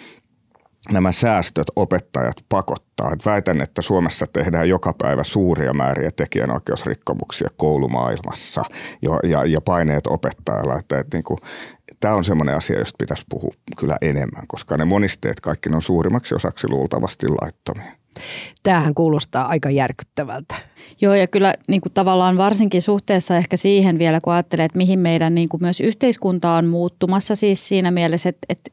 nämä 0.92 1.12
säästöt 1.12 1.68
opettajat 1.76 2.36
pakottaa. 2.50 3.12
Et 3.14 3.26
väitän, 3.26 3.62
että 3.62 3.82
Suomessa 3.82 4.26
tehdään 4.34 4.70
joka 4.70 4.94
päivä 4.94 5.24
suuria 5.24 5.74
määriä 5.74 6.12
tekijänoikeusrikkomuksia 6.12 7.48
koulumaailmassa 7.58 8.64
ja, 9.02 9.30
ja, 9.30 9.46
ja 9.46 9.62
paineet 9.62 10.08
opettajalla. 10.08 10.78
Että, 10.80 11.00
että 11.00 11.18
niin 11.18 11.24
kuin, 11.24 11.38
tämä 12.00 12.14
on 12.14 12.24
semmoinen 12.24 12.56
asia, 12.56 12.80
josta 12.80 12.96
pitäisi 13.00 13.24
puhua 13.30 13.54
kyllä 13.78 13.98
enemmän, 14.02 14.48
koska 14.48 14.78
ne 14.78 14.86
monisteet 14.86 15.40
kaikki 15.40 15.70
on 15.74 15.82
suurimmaksi 15.82 16.36
osaksi 16.36 16.68
luultavasti 16.70 17.28
laittomia. 17.28 17.92
Tämähän 18.64 18.94
kuulostaa 18.94 19.48
aika 19.48 19.70
järkyttävältä. 19.70 20.56
Joo, 21.02 21.14
ja 21.14 21.28
kyllä 21.28 21.54
niin 21.68 21.82
kuin 21.82 21.94
tavallaan 21.94 22.38
varsinkin 22.38 22.82
suhteessa 22.82 23.38
ehkä 23.38 23.58
siihen 23.58 24.00
vielä, 24.00 24.22
kun 24.22 24.34
ajattelee, 24.34 24.66
että 24.66 24.78
mihin 24.78 25.00
meidän 25.00 25.36
niin 25.36 25.50
kuin 25.50 25.64
myös 25.64 25.82
yhteiskunta 25.82 26.52
on 26.52 26.66
muuttumassa 26.66 27.36
siis 27.36 27.68
siinä 27.68 27.92
mielessä, 27.92 28.30
että, 28.30 28.46
että 28.50 28.72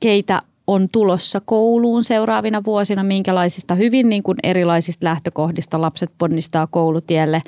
keitä 0.00 0.40
on 0.66 0.88
tulossa 0.92 1.40
kouluun 1.40 2.04
seuraavina 2.04 2.64
vuosina, 2.64 3.04
minkälaisista 3.04 3.74
hyvin 3.74 4.08
niin 4.08 4.22
kuin 4.22 4.38
erilaisista 4.42 5.04
lähtökohdista 5.04 5.80
lapset 5.80 6.10
ponnistaa 6.18 6.66
koulutielle. 6.66 7.42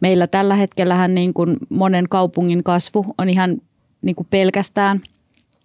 Meillä 0.00 0.26
tällä 0.26 0.54
hetkellähän 0.54 1.14
niin 1.14 1.34
kuin 1.34 1.56
monen 1.68 2.08
kaupungin 2.08 2.64
kasvu 2.64 3.04
on 3.18 3.28
ihan 3.28 3.56
niin 4.02 4.16
kuin 4.16 4.26
pelkästään– 4.30 5.00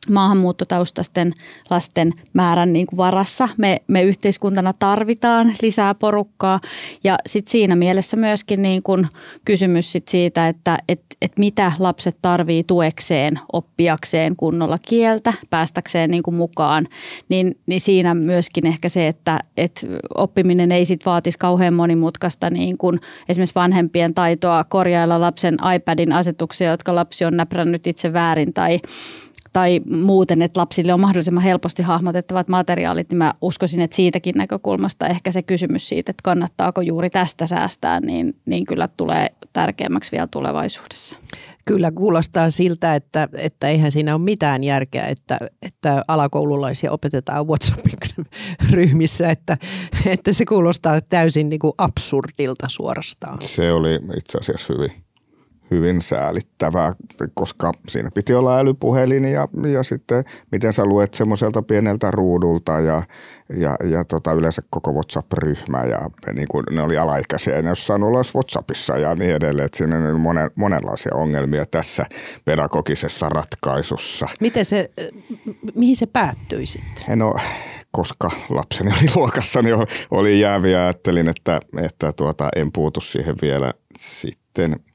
maahanmuuttotaustaisten 0.09 1.31
lasten 1.69 2.13
määrän 2.33 2.73
niin 2.73 2.87
kuin 2.87 2.97
varassa. 2.97 3.49
Me, 3.57 3.77
me 3.87 4.03
yhteiskuntana 4.03 4.73
tarvitaan 4.73 5.53
lisää 5.61 5.95
porukkaa 5.95 6.59
ja 7.03 7.17
sit 7.25 7.47
siinä 7.47 7.75
mielessä 7.75 8.17
myöskin 8.17 8.61
niin 8.61 8.83
kuin 8.83 9.07
kysymys 9.45 9.91
sit 9.91 10.07
siitä, 10.07 10.47
että 10.47 10.77
et, 10.89 11.01
et 11.21 11.31
mitä 11.37 11.71
lapset 11.79 12.17
tarvii 12.21 12.63
tuekseen, 12.63 13.39
oppiakseen 13.53 14.35
kunnolla 14.35 14.77
kieltä, 14.87 15.33
päästäkseen 15.49 16.11
niin 16.11 16.23
kuin 16.23 16.35
mukaan, 16.35 16.87
niin, 17.29 17.57
niin 17.65 17.81
siinä 17.81 18.13
myöskin 18.13 18.67
ehkä 18.67 18.89
se, 18.89 19.07
että 19.07 19.39
et 19.57 19.85
oppiminen 20.15 20.71
ei 20.71 20.85
sit 20.85 21.05
vaatisi 21.05 21.37
kauhean 21.37 21.73
monimutkaista 21.73 22.49
niin 22.49 22.77
kuin 22.77 22.99
esimerkiksi 23.29 23.55
vanhempien 23.55 24.13
taitoa 24.13 24.63
korjailla 24.63 25.21
lapsen 25.21 25.57
iPadin 25.75 26.13
asetuksia, 26.13 26.71
jotka 26.71 26.95
lapsi 26.95 27.25
on 27.25 27.37
näprännyt 27.37 27.87
itse 27.87 28.13
väärin 28.13 28.53
tai 28.53 28.79
tai 29.57 29.81
muuten, 29.89 30.41
että 30.41 30.59
lapsille 30.59 30.93
on 30.93 30.99
mahdollisimman 30.99 31.43
helposti 31.43 31.83
hahmotettavat 31.83 32.47
materiaalit, 32.47 33.09
niin 33.09 33.17
mä 33.17 33.33
uskoisin, 33.41 33.81
että 33.81 33.95
siitäkin 33.95 34.33
näkökulmasta 34.37 35.07
ehkä 35.07 35.31
se 35.31 35.43
kysymys 35.43 35.89
siitä, 35.89 36.09
että 36.09 36.21
kannattaako 36.23 36.81
juuri 36.81 37.09
tästä 37.09 37.47
säästää, 37.47 37.99
niin, 37.99 38.35
niin 38.45 38.65
kyllä 38.65 38.87
tulee 38.87 39.27
tärkeämmäksi 39.53 40.11
vielä 40.11 40.27
tulevaisuudessa. 40.27 41.19
Kyllä 41.65 41.91
kuulostaa 41.91 42.49
siltä, 42.49 42.95
että, 42.95 43.29
että 43.33 43.67
eihän 43.67 43.91
siinä 43.91 44.15
ole 44.15 44.23
mitään 44.23 44.63
järkeä, 44.63 45.05
että, 45.05 45.37
että 45.61 46.03
alakoululaisia 46.07 46.91
opetetaan 46.91 47.47
WhatsAppin 47.47 48.25
ryhmissä, 48.71 49.29
että, 49.29 49.57
että 50.05 50.33
se 50.33 50.45
kuulostaa 50.45 51.01
täysin 51.01 51.49
niin 51.49 51.59
kuin 51.59 51.73
absurdilta 51.77 52.67
suorastaan. 52.69 53.37
Se 53.41 53.71
oli 53.71 53.95
itse 54.17 54.37
asiassa 54.37 54.73
hyvin 54.73 55.06
hyvin 55.71 56.01
säälittävää, 56.01 56.93
koska 57.33 57.71
siinä 57.89 58.11
piti 58.13 58.33
olla 58.33 58.59
älypuhelin 58.59 59.25
ja, 59.25 59.47
ja 59.73 59.83
sitten 59.83 60.23
miten 60.51 60.73
sä 60.73 60.85
luet 60.85 61.13
semmoiselta 61.13 61.61
pieneltä 61.61 62.11
ruudulta 62.11 62.79
ja, 62.79 63.03
ja, 63.57 63.77
ja 63.89 64.03
tota, 64.05 64.31
yleensä 64.31 64.61
koko 64.69 64.93
WhatsApp-ryhmä 64.93 65.83
ja 65.83 65.99
niin 66.33 66.47
kuin 66.47 66.63
ne 66.71 66.81
oli 66.81 66.97
alaikäisiä 66.97 67.55
ja 67.55 67.61
ne 67.61 67.69
olisi 67.69 67.85
saanut 67.85 68.07
olla 68.07 68.21
WhatsAppissa 68.35 68.97
ja 68.97 69.15
niin 69.15 69.35
edelleen. 69.35 69.65
Että 69.65 69.77
siinä 69.77 69.97
on 69.97 70.19
monen, 70.19 70.51
monenlaisia 70.55 71.15
ongelmia 71.15 71.65
tässä 71.65 72.05
pedagogisessa 72.45 73.29
ratkaisussa. 73.29 74.27
Miten 74.39 74.65
se, 74.65 74.91
mihin 75.75 75.95
se 75.95 76.05
päättyi 76.05 76.65
sitten? 76.65 77.19
No, 77.19 77.33
koska 77.91 78.31
lapseni 78.49 78.91
oli 78.91 79.09
luokassa, 79.15 79.61
niin 79.61 79.75
oli 80.11 80.39
jääviä. 80.39 80.83
Ajattelin, 80.83 81.29
että, 81.29 81.59
että 81.81 82.11
tuota, 82.11 82.49
en 82.55 82.71
puutu 82.71 83.01
siihen 83.01 83.35
vielä 83.41 83.73
sitten– 83.97 84.75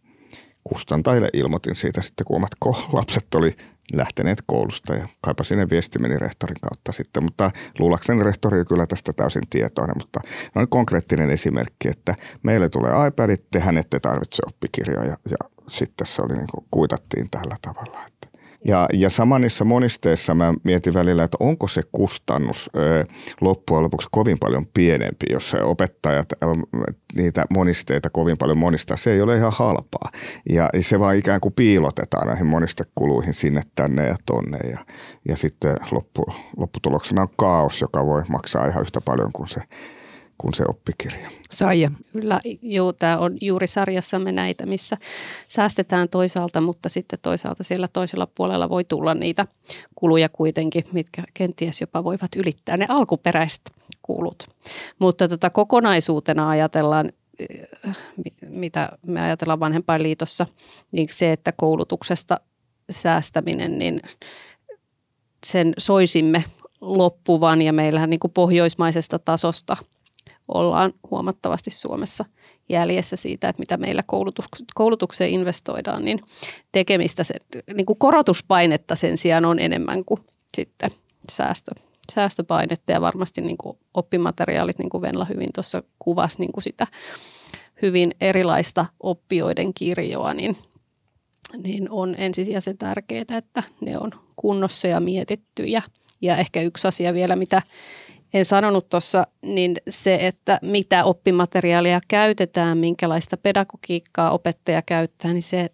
kustantajille 0.64 1.28
ilmoitin 1.32 1.74
siitä 1.74 2.02
sitten, 2.02 2.24
kun 2.24 2.36
omat 2.36 2.50
lapset 2.92 3.34
oli 3.34 3.56
lähteneet 3.92 4.38
koulusta 4.46 4.94
ja 4.94 5.08
kaipa 5.20 5.44
sinne 5.44 5.70
viesti 5.70 5.98
meni 5.98 6.18
rehtorin 6.18 6.60
kautta 6.62 6.92
sitten, 6.92 7.24
mutta 7.24 7.50
luulakseni 7.78 8.22
rehtori 8.22 8.58
oli 8.58 8.64
kyllä 8.64 8.86
tästä 8.86 9.12
täysin 9.12 9.42
tietoinen, 9.50 9.96
mutta 9.98 10.20
on 10.54 10.68
konkreettinen 10.68 11.30
esimerkki, 11.30 11.88
että 11.88 12.14
meille 12.42 12.68
tulee 12.68 13.06
iPadit, 13.08 13.50
tehän 13.50 13.78
ette 13.78 14.00
tarvitse 14.00 14.42
oppikirjoja 14.46 15.16
ja 15.30 15.36
sitten 15.68 16.06
se 16.06 16.22
oli 16.22 16.34
niin 16.34 16.48
kuin 16.50 16.66
kuitattiin 16.70 17.30
tällä 17.30 17.56
tavalla. 17.62 18.06
Että 18.06 18.31
ja, 18.64 18.86
ja 18.92 19.10
samanissa 19.10 19.64
monisteissa 19.64 20.34
mä 20.34 20.54
mietin 20.64 20.94
välillä, 20.94 21.24
että 21.24 21.36
onko 21.40 21.68
se 21.68 21.82
kustannus 21.92 22.70
ö, 22.76 23.04
loppujen 23.40 23.84
lopuksi 23.84 24.08
kovin 24.10 24.38
paljon 24.40 24.66
pienempi, 24.74 25.26
jos 25.30 25.50
se 25.50 25.62
opettajat 25.62 26.32
ö, 26.32 26.36
niitä 27.14 27.44
monisteita 27.54 28.10
kovin 28.10 28.36
paljon 28.38 28.58
monistaa. 28.58 28.96
Se 28.96 29.12
ei 29.12 29.20
ole 29.20 29.36
ihan 29.36 29.52
halpaa. 29.52 30.10
Ja 30.50 30.70
se 30.80 31.00
vaan 31.00 31.16
ikään 31.16 31.40
kuin 31.40 31.54
piilotetaan 31.54 32.26
näihin 32.26 32.46
monistekuluihin 32.46 33.34
sinne, 33.34 33.62
tänne 33.74 34.06
ja 34.06 34.16
tonne. 34.26 34.58
Ja, 34.70 34.78
ja 35.28 35.36
sitten 35.36 35.76
loppu, 35.90 36.26
lopputuloksena 36.56 37.22
on 37.22 37.28
kaos, 37.36 37.80
joka 37.80 38.06
voi 38.06 38.22
maksaa 38.28 38.66
ihan 38.66 38.82
yhtä 38.82 39.00
paljon 39.00 39.32
kuin 39.32 39.48
se 39.48 39.60
kuin 40.42 40.54
se 40.54 40.64
oppikirja. 40.68 41.30
Saija. 41.50 41.90
Kyllä, 42.12 42.40
joo, 42.62 42.92
tämä 42.92 43.18
on 43.18 43.36
juuri 43.40 43.66
sarjassamme 43.66 44.32
näitä, 44.32 44.66
missä 44.66 44.96
säästetään 45.46 46.08
toisaalta, 46.08 46.60
mutta 46.60 46.88
sitten 46.88 47.18
toisaalta 47.22 47.64
siellä 47.64 47.88
toisella 47.88 48.26
puolella 48.34 48.68
voi 48.68 48.84
tulla 48.84 49.14
niitä 49.14 49.46
kuluja 49.94 50.28
kuitenkin, 50.28 50.84
mitkä 50.92 51.22
kenties 51.34 51.80
jopa 51.80 52.04
voivat 52.04 52.36
ylittää 52.36 52.76
ne 52.76 52.86
alkuperäiset 52.88 53.62
kulut. 54.02 54.46
Mutta 54.98 55.28
tota, 55.28 55.50
kokonaisuutena 55.50 56.48
ajatellaan, 56.48 57.12
eh, 57.38 57.96
mitä 58.48 58.88
me 59.06 59.20
ajatellaan 59.20 59.60
vanhempainliitossa, 59.60 60.46
niin 60.92 61.08
se, 61.10 61.32
että 61.32 61.52
koulutuksesta 61.52 62.40
säästäminen, 62.90 63.78
niin 63.78 64.00
sen 65.46 65.74
soisimme 65.78 66.44
loppuvan 66.80 67.62
ja 67.62 67.72
meillähän 67.72 68.10
niin 68.10 68.20
kuin 68.20 68.32
pohjoismaisesta 68.32 69.18
tasosta– 69.18 69.76
ollaan 70.48 70.92
huomattavasti 71.10 71.70
Suomessa 71.70 72.24
jäljessä 72.68 73.16
siitä, 73.16 73.48
että 73.48 73.60
mitä 73.60 73.76
meillä 73.76 74.02
koulutukseen 74.74 75.30
investoidaan, 75.30 76.04
niin 76.04 76.20
tekemistä, 76.72 77.24
se, 77.24 77.34
niin 77.74 77.86
kuin 77.86 77.98
korotuspainetta 77.98 78.96
sen 78.96 79.16
sijaan 79.16 79.44
on 79.44 79.58
enemmän 79.58 80.04
kuin 80.04 80.20
sitten 80.56 80.90
säästö, 81.32 81.72
säästöpainetta. 82.12 82.92
Ja 82.92 83.00
varmasti 83.00 83.40
niin 83.40 83.58
kuin 83.58 83.78
oppimateriaalit, 83.94 84.78
niin 84.78 84.90
kuin 84.90 85.02
Venla 85.02 85.24
hyvin 85.24 85.48
tuossa 85.54 85.82
kuvasi 85.98 86.38
niin 86.38 86.52
kuin 86.52 86.64
sitä 86.64 86.86
hyvin 87.82 88.14
erilaista 88.20 88.86
oppijoiden 89.00 89.74
kirjoa, 89.74 90.34
niin, 90.34 90.58
niin 91.62 91.90
on 91.90 92.14
ensisijaisen 92.18 92.78
tärkeää, 92.78 93.24
että 93.38 93.62
ne 93.80 93.98
on 93.98 94.10
kunnossa 94.36 94.88
ja 94.88 95.00
mietitty. 95.00 95.64
Ja, 95.66 95.82
ja 96.20 96.36
ehkä 96.36 96.62
yksi 96.62 96.88
asia 96.88 97.14
vielä, 97.14 97.36
mitä 97.36 97.62
en 98.34 98.44
sanonut 98.44 98.88
tuossa, 98.88 99.26
niin 99.42 99.76
se, 99.88 100.26
että 100.26 100.58
mitä 100.62 101.04
oppimateriaalia 101.04 102.00
käytetään, 102.08 102.78
minkälaista 102.78 103.36
pedagogiikkaa 103.36 104.30
opettaja 104.30 104.82
käyttää, 104.82 105.32
niin 105.32 105.42
se, 105.42 105.70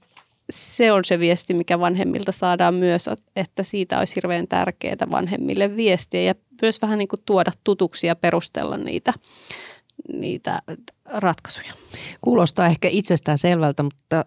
se 0.50 0.92
on 0.92 1.04
se 1.04 1.18
viesti, 1.18 1.54
mikä 1.54 1.80
vanhemmilta 1.80 2.32
saadaan 2.32 2.74
myös, 2.74 3.10
että 3.36 3.62
siitä 3.62 3.98
olisi 3.98 4.16
hirveän 4.16 4.48
tärkeää 4.48 5.10
vanhemmille 5.10 5.76
viestiä 5.76 6.22
ja 6.22 6.34
myös 6.62 6.82
vähän 6.82 6.98
niin 6.98 7.08
kuin 7.08 7.22
tuoda 7.26 7.52
tutuksi 7.64 8.06
ja 8.06 8.16
perustella 8.16 8.76
niitä, 8.76 9.12
niitä 10.12 10.62
ratkaisuja. 11.04 11.72
Kuulostaa 12.20 12.66
ehkä 12.66 12.88
itsestään 12.90 13.38
selvältä, 13.38 13.82
mutta 13.82 14.24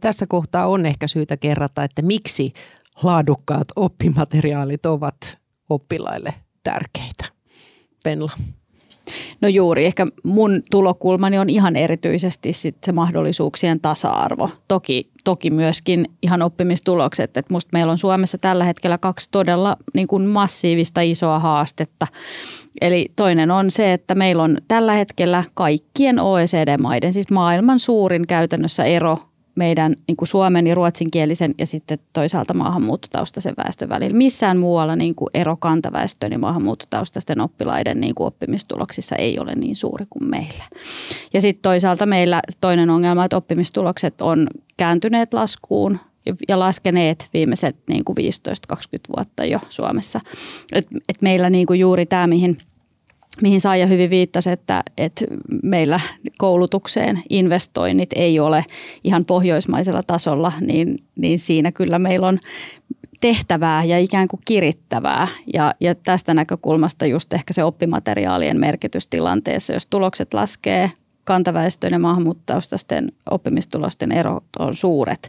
tässä 0.00 0.26
kohtaa 0.28 0.66
on 0.66 0.86
ehkä 0.86 1.08
syytä 1.08 1.36
kerrata, 1.36 1.84
että 1.84 2.02
miksi 2.02 2.52
laadukkaat 3.02 3.68
oppimateriaalit 3.76 4.86
ovat 4.86 5.38
oppilaille 5.68 6.34
tärkeitä. 6.62 7.33
Penla? 8.04 8.32
No 9.40 9.48
juuri, 9.48 9.86
ehkä 9.86 10.06
mun 10.24 10.62
tulokulmani 10.70 11.38
on 11.38 11.50
ihan 11.50 11.76
erityisesti 11.76 12.52
sit 12.52 12.76
se 12.84 12.92
mahdollisuuksien 12.92 13.80
tasa-arvo. 13.80 14.50
Toki, 14.68 15.10
toki 15.24 15.50
myöskin 15.50 16.08
ihan 16.22 16.42
oppimistulokset, 16.42 17.36
että 17.36 17.54
musta 17.54 17.70
meillä 17.72 17.90
on 17.90 17.98
Suomessa 17.98 18.38
tällä 18.38 18.64
hetkellä 18.64 18.98
kaksi 18.98 19.28
todella 19.30 19.76
niin 19.94 20.06
kuin 20.06 20.26
massiivista 20.26 21.00
isoa 21.00 21.38
haastetta. 21.38 22.06
Eli 22.80 23.12
toinen 23.16 23.50
on 23.50 23.70
se, 23.70 23.92
että 23.92 24.14
meillä 24.14 24.42
on 24.42 24.58
tällä 24.68 24.92
hetkellä 24.92 25.44
kaikkien 25.54 26.18
OECD-maiden, 26.18 27.12
siis 27.12 27.30
maailman 27.30 27.78
suurin 27.78 28.26
käytännössä 28.26 28.84
ero 28.84 29.18
meidän 29.54 29.94
niin 30.08 30.16
kuin 30.16 30.28
suomen 30.28 30.66
ja 30.66 30.74
ruotsinkielisen 30.74 31.54
ja 31.58 31.66
sitten 31.66 31.98
toisaalta 32.12 32.54
maahanmuuttotaustaisen 32.54 33.54
väestön 33.56 33.88
välillä. 33.88 34.16
Missään 34.16 34.58
muualla 34.58 34.96
niin 34.96 35.14
kuin 35.14 35.30
ero 35.34 35.56
kantaväestön 35.56 36.32
ja 36.32 36.38
maahanmuuttotaustaisten 36.38 37.40
oppilaiden 37.40 38.00
niin 38.00 38.14
kuin 38.14 38.26
oppimistuloksissa 38.26 39.16
ei 39.16 39.38
ole 39.38 39.54
niin 39.54 39.76
suuri 39.76 40.06
kuin 40.10 40.30
meillä. 40.30 40.64
Ja 41.32 41.40
sitten 41.40 41.62
toisaalta 41.62 42.06
meillä 42.06 42.42
toinen 42.60 42.90
ongelma, 42.90 43.24
että 43.24 43.36
oppimistulokset 43.36 44.20
on 44.20 44.46
kääntyneet 44.76 45.34
laskuun 45.34 45.98
ja 46.48 46.58
laskeneet 46.58 47.28
viimeiset 47.32 47.76
niin 47.88 48.04
kuin 48.04 48.16
15-20 48.18 48.80
vuotta 49.16 49.44
jo 49.44 49.60
Suomessa. 49.68 50.20
Et, 50.72 50.86
et 51.08 51.22
meillä 51.22 51.50
niin 51.50 51.66
kuin 51.66 51.80
juuri 51.80 52.06
tämä, 52.06 52.26
mihin– 52.26 52.58
mihin 53.42 53.60
Saaja 53.60 53.86
hyvin 53.86 54.10
viittasi, 54.10 54.50
että, 54.50 54.82
että 54.98 55.24
meillä 55.62 56.00
koulutukseen 56.38 57.22
investoinnit 57.30 58.10
ei 58.16 58.40
ole 58.40 58.64
ihan 59.04 59.24
pohjoismaisella 59.24 60.02
tasolla, 60.06 60.52
niin, 60.60 61.04
niin 61.16 61.38
siinä 61.38 61.72
kyllä 61.72 61.98
meillä 61.98 62.26
on 62.26 62.38
tehtävää 63.20 63.84
ja 63.84 63.98
ikään 63.98 64.28
kuin 64.28 64.40
kirittävää. 64.44 65.28
Ja, 65.54 65.74
ja 65.80 65.94
tästä 65.94 66.34
näkökulmasta 66.34 67.06
just 67.06 67.32
ehkä 67.32 67.52
se 67.52 67.64
oppimateriaalien 67.64 68.60
merkitys 68.60 69.06
tilanteessa, 69.06 69.72
jos 69.72 69.86
tulokset 69.86 70.34
laskee, 70.34 70.90
kantaväestön 71.24 71.92
ja 71.92 71.98
maahanmuuttaustaisten 71.98 73.12
oppimistulosten 73.30 74.12
erot 74.12 74.44
on 74.58 74.74
suuret, 74.74 75.28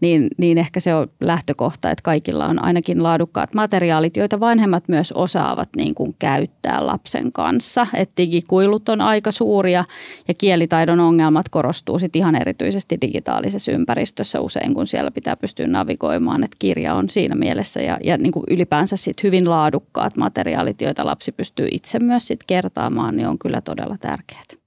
niin, 0.00 0.28
niin 0.38 0.58
ehkä 0.58 0.80
se 0.80 0.94
on 0.94 1.08
lähtökohta, 1.20 1.90
että 1.90 2.02
kaikilla 2.02 2.46
on 2.46 2.64
ainakin 2.64 3.02
laadukkaat 3.02 3.54
materiaalit, 3.54 4.16
joita 4.16 4.40
vanhemmat 4.40 4.84
myös 4.88 5.12
osaavat 5.12 5.68
niin 5.76 5.94
kuin 5.94 6.16
käyttää 6.18 6.86
lapsen 6.86 7.32
kanssa. 7.32 7.86
Et 7.94 8.10
digikuilut 8.16 8.88
on 8.88 9.00
aika 9.00 9.30
suuria 9.30 9.84
ja 10.28 10.34
kielitaidon 10.34 11.00
ongelmat 11.00 11.48
korostuu 11.48 11.98
sit 11.98 12.16
ihan 12.16 12.34
erityisesti 12.34 12.98
digitaalisessa 13.00 13.72
ympäristössä 13.72 14.40
usein, 14.40 14.74
kun 14.74 14.86
siellä 14.86 15.10
pitää 15.10 15.36
pystyä 15.36 15.66
navigoimaan, 15.66 16.44
että 16.44 16.56
kirja 16.58 16.94
on 16.94 17.10
siinä 17.10 17.34
mielessä 17.34 17.82
ja, 17.82 17.98
ja 18.04 18.18
niin 18.18 18.32
kuin 18.32 18.44
ylipäänsä 18.50 18.96
sit 18.96 19.22
hyvin 19.22 19.50
laadukkaat 19.50 20.16
materiaalit, 20.16 20.80
joita 20.80 21.06
lapsi 21.06 21.32
pystyy 21.32 21.68
itse 21.70 21.98
myös 21.98 22.26
sit 22.26 22.40
kertaamaan, 22.46 23.16
niin 23.16 23.28
on 23.28 23.38
kyllä 23.38 23.60
todella 23.60 23.96
tärkeät 24.00 24.63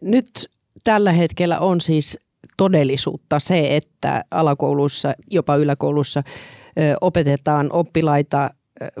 nyt 0.00 0.26
tällä 0.84 1.12
hetkellä 1.12 1.58
on 1.58 1.80
siis 1.80 2.18
todellisuutta 2.56 3.38
se, 3.38 3.76
että 3.76 4.24
alakouluissa, 4.30 5.14
jopa 5.30 5.56
yläkoulussa 5.56 6.22
opetetaan 7.00 7.72
oppilaita 7.72 8.50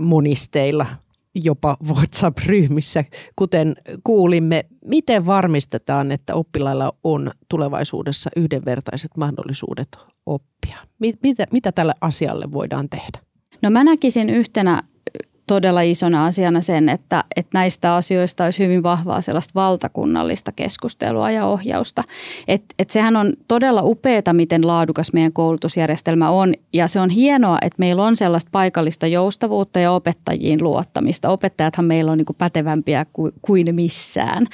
monisteilla, 0.00 0.86
jopa 1.34 1.76
WhatsApp-ryhmissä, 1.88 3.04
kuten 3.36 3.76
kuulimme. 4.04 4.64
Miten 4.84 5.26
varmistetaan, 5.26 6.12
että 6.12 6.34
oppilailla 6.34 6.92
on 7.04 7.30
tulevaisuudessa 7.48 8.30
yhdenvertaiset 8.36 9.10
mahdollisuudet 9.16 9.88
oppia? 10.26 10.76
Mitä, 10.98 11.46
mitä 11.52 11.72
tälle 11.72 11.92
asialle 12.00 12.52
voidaan 12.52 12.88
tehdä? 12.88 13.18
No 13.62 13.70
mä 13.70 13.84
näkisin 13.84 14.30
yhtenä 14.30 14.82
todella 15.54 15.82
isona 15.82 16.26
asiana 16.26 16.60
sen, 16.60 16.88
että, 16.88 17.24
että 17.36 17.58
näistä 17.58 17.94
asioista 17.94 18.44
olisi 18.44 18.64
hyvin 18.64 18.82
vahvaa 18.82 19.20
sellaista 19.20 19.52
valtakunnallista 19.54 20.52
keskustelua 20.52 21.30
ja 21.30 21.46
ohjausta. 21.46 22.04
Et, 22.48 22.62
et 22.78 22.90
sehän 22.90 23.16
on 23.16 23.32
todella 23.48 23.82
upeeta, 23.84 24.32
miten 24.32 24.66
laadukas 24.66 25.12
meidän 25.12 25.32
koulutusjärjestelmä 25.32 26.30
on 26.30 26.54
ja 26.72 26.88
se 26.88 27.00
on 27.00 27.10
hienoa, 27.10 27.58
että 27.62 27.76
meillä 27.78 28.02
on 28.04 28.16
sellaista 28.16 28.48
paikallista 28.52 29.06
joustavuutta 29.06 29.80
ja 29.80 29.92
opettajiin 29.92 30.64
luottamista. 30.64 31.28
Opettajathan 31.28 31.84
meillä 31.84 32.12
on 32.12 32.18
niin 32.18 32.26
kuin 32.26 32.36
pätevämpiä 32.36 33.06
kuin, 33.12 33.32
kuin 33.42 33.74
missään 33.74 34.46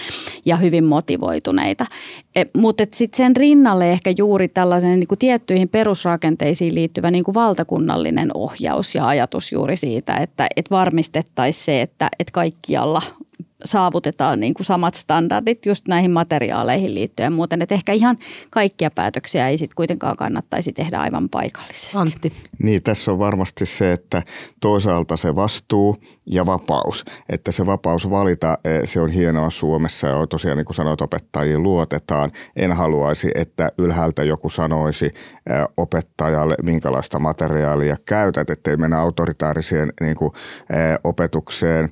ja 0.45 0.57
hyvin 0.57 0.85
motivoituneita. 0.85 1.87
E, 2.37 2.45
mutta 2.57 2.85
sitten 2.93 3.17
sen 3.17 3.37
rinnalle 3.37 3.93
ehkä 3.93 4.13
juuri 4.19 4.49
tällaisen 4.49 5.01
niin 5.01 5.09
kuin 5.09 5.19
tiettyihin 5.19 5.69
perusrakenteisiin 5.69 6.75
liittyvä 6.75 7.11
niin 7.11 7.25
kuin 7.25 7.35
valtakunnallinen 7.35 8.31
ohjaus 8.35 8.95
ja 8.95 9.07
ajatus 9.07 9.53
juuri 9.53 9.77
siitä, 9.77 10.17
että, 10.17 10.47
että 10.57 10.71
varmistettaisiin 10.87 11.65
se, 11.65 11.83
että, 11.83 12.09
että 12.19 12.33
kaikkialla 12.33 13.03
saavutetaan 13.67 14.41
niin 14.41 14.55
kuin 14.55 14.67
samat 14.67 14.95
standardit 14.95 15.67
just 15.67 15.89
näihin 15.89 16.11
materiaaleihin 16.11 16.95
liittyen 16.95 17.33
muuten. 17.33 17.63
Että 17.63 17.75
ehkä 17.75 17.93
ihan 17.93 18.17
kaikkia 18.51 18.91
päätöksiä 18.91 19.49
ei 19.49 19.59
sitten 19.59 19.77
kuitenkaan 19.77 20.17
kannattaisi 20.17 20.73
tehdä 20.73 21.01
aivan 21.01 21.29
paikallisesti. 21.29 21.99
Antti. 21.99 22.33
Niin, 22.63 22.83
tässä 22.83 23.13
on 23.13 23.19
varmasti 23.19 23.67
se, 23.67 23.93
että 23.93 24.23
toisaalta 24.61 25.17
se 25.17 25.35
vastuu 25.35 25.97
ja 26.27 26.47
vapaus. 26.47 27.05
Että 27.29 27.53
se 27.53 27.67
vapaus 27.67 28.11
valita, 28.11 28.59
e, 28.65 28.87
se 28.87 29.01
on 29.01 29.11
hienoa 29.11 29.51
Suomessa 29.51 30.07
ja 30.07 30.27
tosiaan 30.27 30.57
niin 30.57 30.65
kuin 30.65 30.75
sanoit, 30.75 31.01
opettajiin 31.01 31.63
luotetaan. 31.63 32.31
En 32.57 32.73
haluaisi, 32.73 33.31
että 33.35 33.73
ylhäältä 33.79 34.25
joku 34.25 34.49
sanoisi 34.49 35.07
e, 35.07 35.53
opettajalle, 35.77 36.55
minkälaista 36.63 37.19
materiaalia 37.19 37.97
käytät, 38.05 38.51
ettei 38.51 38.77
mennä 38.77 38.99
autoritaariseen 38.99 39.93
niin 40.01 40.17
kuin, 40.17 40.33
e, 40.71 40.77
opetukseen 41.05 41.89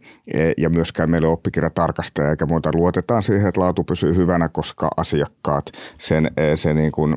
ja 0.58 0.70
myöskään 0.70 1.10
meille 1.10 1.28
oppikirjatarkastaja 1.64 2.30
eikä 2.30 2.46
muuta. 2.46 2.70
Luotetaan 2.74 3.22
siihen, 3.22 3.48
että 3.48 3.60
laatu 3.60 3.84
pysyy 3.84 4.16
hyvänä, 4.16 4.48
koska 4.48 4.90
asiakkaat 4.96 5.70
sen, 5.98 6.30
sen 6.54 6.76
niin 6.76 6.92
kuin 6.92 7.16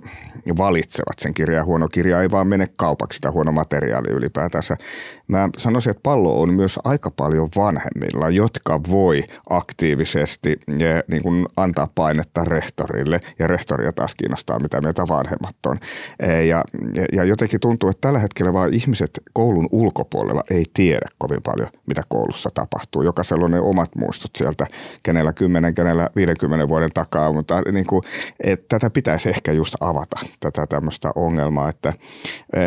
valitsevat 0.57 1.19
sen 1.19 1.33
kirjan. 1.33 1.65
Huono 1.65 1.87
kirja 1.87 2.21
ei 2.21 2.31
vaan 2.31 2.47
mene 2.47 2.67
kaupaksi 2.75 3.19
tai 3.21 3.31
huono 3.31 3.51
materiaali 3.51 4.07
ylipäätänsä. 4.07 4.75
Mä 5.27 5.49
sanoisin, 5.57 5.91
että 5.91 6.01
pallo 6.03 6.41
on 6.41 6.53
myös 6.53 6.79
aika 6.83 7.11
paljon 7.11 7.49
vanhemmilla, 7.55 8.29
jotka 8.29 8.79
voi 8.89 9.23
aktiivisesti 9.49 10.59
ja, 10.67 11.03
niin 11.11 11.23
kuin 11.23 11.45
antaa 11.57 11.87
painetta 11.95 12.43
rehtorille 12.45 13.21
ja 13.39 13.47
rehtoria 13.47 13.91
taas 13.91 14.15
kiinnostaa, 14.15 14.59
mitä 14.59 14.81
mieltä 14.81 15.03
vanhemmat 15.07 15.55
on. 15.65 15.79
E, 16.19 16.43
ja, 16.43 16.63
ja 17.13 17.23
jotenkin 17.23 17.59
tuntuu, 17.59 17.89
että 17.89 18.01
tällä 18.01 18.19
hetkellä 18.19 18.53
vaan 18.53 18.73
ihmiset 18.73 19.21
koulun 19.33 19.69
ulkopuolella 19.71 20.41
ei 20.51 20.65
tiedä 20.73 21.07
kovin 21.17 21.41
paljon, 21.43 21.69
mitä 21.87 22.01
koulussa 22.09 22.49
tapahtuu. 22.53 23.01
Jokaisella 23.01 23.45
on 23.45 23.51
ne 23.51 23.59
omat 23.59 23.95
muistot 23.95 24.26
sieltä, 24.35 24.67
kenellä 25.03 25.33
10, 25.33 25.75
kenellä 25.75 26.09
50 26.15 26.67
vuoden 26.67 26.91
takaa, 26.93 27.31
mutta 27.33 27.61
niin 27.71 27.85
kuin, 27.85 28.03
että 28.43 28.65
tätä 28.69 28.89
pitäisi 28.89 29.29
ehkä 29.29 29.51
just 29.51 29.75
avata, 29.79 30.19
tätä 30.39 30.67
tämmöistä 30.67 31.11
ongelmaa, 31.15 31.69
että 31.69 31.93
e, 32.53 32.59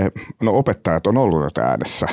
no 0.42 0.58
opettajat 0.58 1.06
on 1.06 1.16
ollut 1.16 1.44
nyt 1.44 1.58
äänessä 1.58 2.06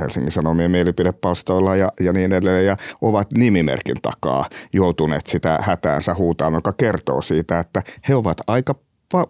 Helsingin 0.00 0.32
Sanomien 0.32 0.70
mielipidepalstoilla 0.70 1.76
ja, 1.76 1.92
ja 2.00 2.12
niin 2.12 2.32
edelleen 2.32 2.66
ja 2.66 2.76
ovat 3.00 3.26
nimimerkin 3.36 3.96
takaa 4.02 4.44
joutuneet 4.72 5.26
sitä 5.26 5.58
hätäänsä 5.62 6.14
huutaan, 6.14 6.54
joka 6.54 6.72
kertoo 6.72 7.22
siitä, 7.22 7.58
että 7.58 7.82
he 8.08 8.14
ovat 8.14 8.38
aika 8.46 8.74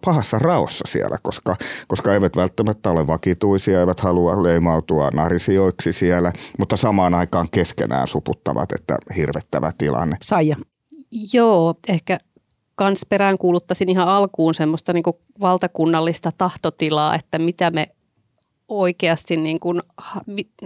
pahassa 0.04 0.38
raossa 0.38 0.84
siellä, 0.88 1.18
koska, 1.22 1.56
koska 1.88 2.14
eivät 2.14 2.36
välttämättä 2.36 2.90
ole 2.90 3.06
vakituisia, 3.06 3.80
eivät 3.80 4.00
halua 4.00 4.42
leimautua 4.42 5.10
narisijoiksi 5.10 5.92
siellä, 5.92 6.32
mutta 6.58 6.76
samaan 6.76 7.14
aikaan 7.14 7.48
keskenään 7.50 8.06
suputtavat, 8.06 8.72
että 8.72 8.98
hirvettävä 9.16 9.70
tilanne. 9.78 10.16
Saija. 10.22 10.56
Joo, 11.32 11.74
ehkä 11.88 12.18
kans 12.74 13.06
perään 13.08 13.38
kuuluttaisin 13.38 13.88
ihan 13.88 14.08
alkuun 14.08 14.54
semmoista 14.54 14.92
niin 14.92 15.04
valtakunnallista 15.40 16.32
tahtotilaa, 16.38 17.14
että 17.14 17.38
mitä 17.38 17.70
me 17.70 17.88
oikeasti, 18.68 19.36
niin 19.36 19.60
kuin, 19.60 19.82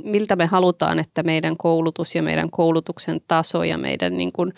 miltä 0.05 0.37
me 0.37 0.47
halutaan, 0.47 0.99
että 0.99 1.23
meidän 1.23 1.57
koulutus 1.57 2.15
ja 2.15 2.23
meidän 2.23 2.51
koulutuksen 2.51 3.21
taso 3.29 3.65
ja 3.65 3.79
meidän 3.79 4.17
niin 4.17 4.33
kuin, 4.33 4.53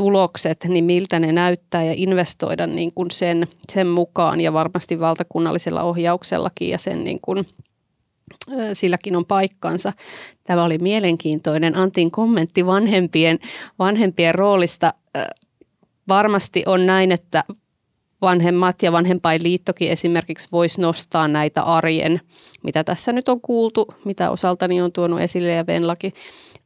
oppimistulokset, 0.00 0.64
niin 0.68 0.84
miltä 0.84 1.20
ne 1.20 1.32
näyttää 1.32 1.84
ja 1.84 1.94
investoida 1.96 2.66
niin 2.66 2.92
kuin 2.94 3.10
sen, 3.10 3.46
sen 3.72 3.86
mukaan 3.86 4.40
ja 4.40 4.52
varmasti 4.52 5.00
valtakunnallisella 5.00 5.82
ohjauksellakin 5.82 6.68
ja 6.68 6.78
sen 6.78 7.04
niin 7.04 7.18
kuin, 7.22 7.46
silläkin 8.72 9.16
on 9.16 9.24
paikkansa. 9.24 9.92
Tämä 10.44 10.64
oli 10.64 10.78
mielenkiintoinen 10.78 11.76
Antin 11.76 12.10
kommentti 12.10 12.66
vanhempien, 12.66 13.38
vanhempien 13.78 14.34
roolista. 14.34 14.94
Varmasti 16.08 16.62
on 16.66 16.86
näin, 16.86 17.12
että 17.12 17.44
vanhemmat 18.22 18.82
ja 18.82 18.92
vanhempainliittokin 18.92 19.90
esimerkiksi 19.90 20.48
voisi 20.52 20.80
nostaa 20.80 21.28
näitä 21.28 21.62
arjen, 21.62 22.20
mitä 22.62 22.84
tässä 22.84 23.12
nyt 23.12 23.28
on 23.28 23.40
kuultu, 23.40 23.86
mitä 24.04 24.30
osaltani 24.30 24.80
on 24.80 24.92
tuonut 24.92 25.20
esille 25.20 25.50
ja 25.50 25.66
Venlakin, 25.66 26.12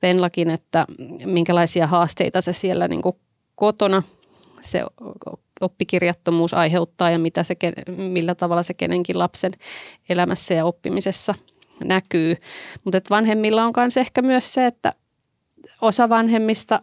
Venlakin 0.05 0.51
että 0.51 0.87
minkälaisia 1.25 1.87
haasteita 1.87 2.41
se 2.41 2.53
siellä 2.53 2.89
niin 2.89 3.03
kotona 3.55 4.03
se 4.61 4.85
oppikirjattomuus 5.61 6.55
aiheuttaa 6.55 7.11
ja 7.11 7.19
mitä 7.19 7.43
se, 7.43 7.57
millä 7.97 8.35
tavalla 8.35 8.63
se 8.63 8.75
kenenkin 8.75 9.19
lapsen 9.19 9.53
elämässä 10.09 10.55
ja 10.55 10.65
oppimisessa 10.65 11.35
näkyy. 11.85 12.37
Mutta 12.85 13.01
vanhemmilla 13.11 13.65
on 13.65 13.73
myös 13.77 13.97
ehkä 13.97 14.23
myös 14.23 14.55
se, 14.55 14.67
että 14.67 14.93
osa 15.81 16.09
vanhemmista 16.09 16.83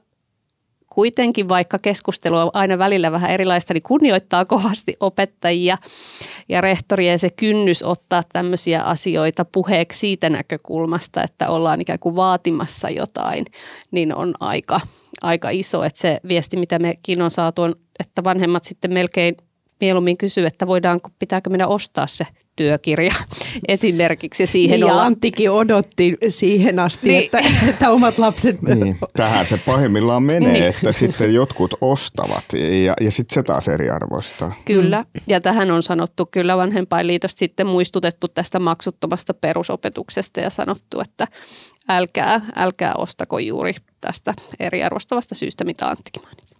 kuitenkin, 0.93 1.49
vaikka 1.49 1.79
keskustelu 1.79 2.37
on 2.37 2.49
aina 2.53 2.77
välillä 2.77 3.11
vähän 3.11 3.31
erilaista, 3.31 3.73
niin 3.73 3.83
kunnioittaa 3.83 4.45
kovasti 4.45 4.97
opettajia 4.99 5.77
ja 6.49 6.61
rehtoria 6.61 7.11
ja 7.11 7.17
se 7.17 7.29
kynnys 7.29 7.83
ottaa 7.83 8.23
tämmöisiä 8.33 8.83
asioita 8.83 9.45
puheeksi 9.45 9.99
siitä 9.99 10.29
näkökulmasta, 10.29 11.23
että 11.23 11.49
ollaan 11.49 11.81
ikään 11.81 11.99
kuin 11.99 12.15
vaatimassa 12.15 12.89
jotain, 12.89 13.45
niin 13.91 14.15
on 14.15 14.33
aika, 14.39 14.79
aika 15.21 15.49
iso. 15.49 15.83
Että 15.83 16.01
se 16.01 16.19
viesti, 16.27 16.57
mitä 16.57 16.79
mekin 16.79 17.21
on 17.21 17.31
saatu, 17.31 17.61
on, 17.61 17.75
että 17.99 18.23
vanhemmat 18.23 18.63
sitten 18.63 18.93
melkein 18.93 19.37
mieluummin 19.81 20.17
kysyy, 20.17 20.45
että 20.45 20.67
voidaanko, 20.67 21.09
pitääkö 21.19 21.49
minä 21.49 21.67
ostaa 21.67 22.07
se 22.07 22.27
työkirja 22.55 23.13
esimerkiksi. 23.67 24.47
Siihen 24.47 24.79
niin, 24.79 24.83
olla... 24.83 25.01
ja 25.01 25.05
Anttikin 25.05 25.51
odotti 25.51 26.17
siihen 26.29 26.79
asti, 26.79 27.07
niin. 27.07 27.23
että, 27.23 27.39
että 27.69 27.91
omat 27.91 28.17
lapset... 28.17 28.61
Niin, 28.75 28.97
tähän 29.17 29.47
se 29.47 29.57
pahimmillaan 29.57 30.23
menee, 30.23 30.51
niin. 30.51 30.63
että 30.63 30.91
sitten 30.91 31.33
jotkut 31.33 31.73
ostavat 31.81 32.43
ja, 32.85 32.93
ja 33.01 33.11
sitten 33.11 33.33
se 33.33 33.43
taas 33.43 33.67
eriarvoistaa. 33.67 34.51
Kyllä, 34.65 35.05
ja 35.27 35.41
tähän 35.41 35.71
on 35.71 35.83
sanottu 35.83 36.25
kyllä 36.25 36.57
vanhempainliitosta 36.57 37.39
sitten 37.39 37.67
muistutettu 37.67 38.27
tästä 38.27 38.59
maksuttomasta 38.59 39.33
perusopetuksesta 39.33 40.39
ja 40.39 40.49
sanottu, 40.49 40.99
että 40.99 41.27
älkää, 41.89 42.41
älkää 42.55 42.93
ostako 42.97 43.39
juuri 43.39 43.73
tästä 44.01 44.33
eriarvostavasta 44.59 45.35
syystä, 45.35 45.63
mitä 45.63 45.87
Anttikin 45.87 46.23
mainitsi 46.23 46.55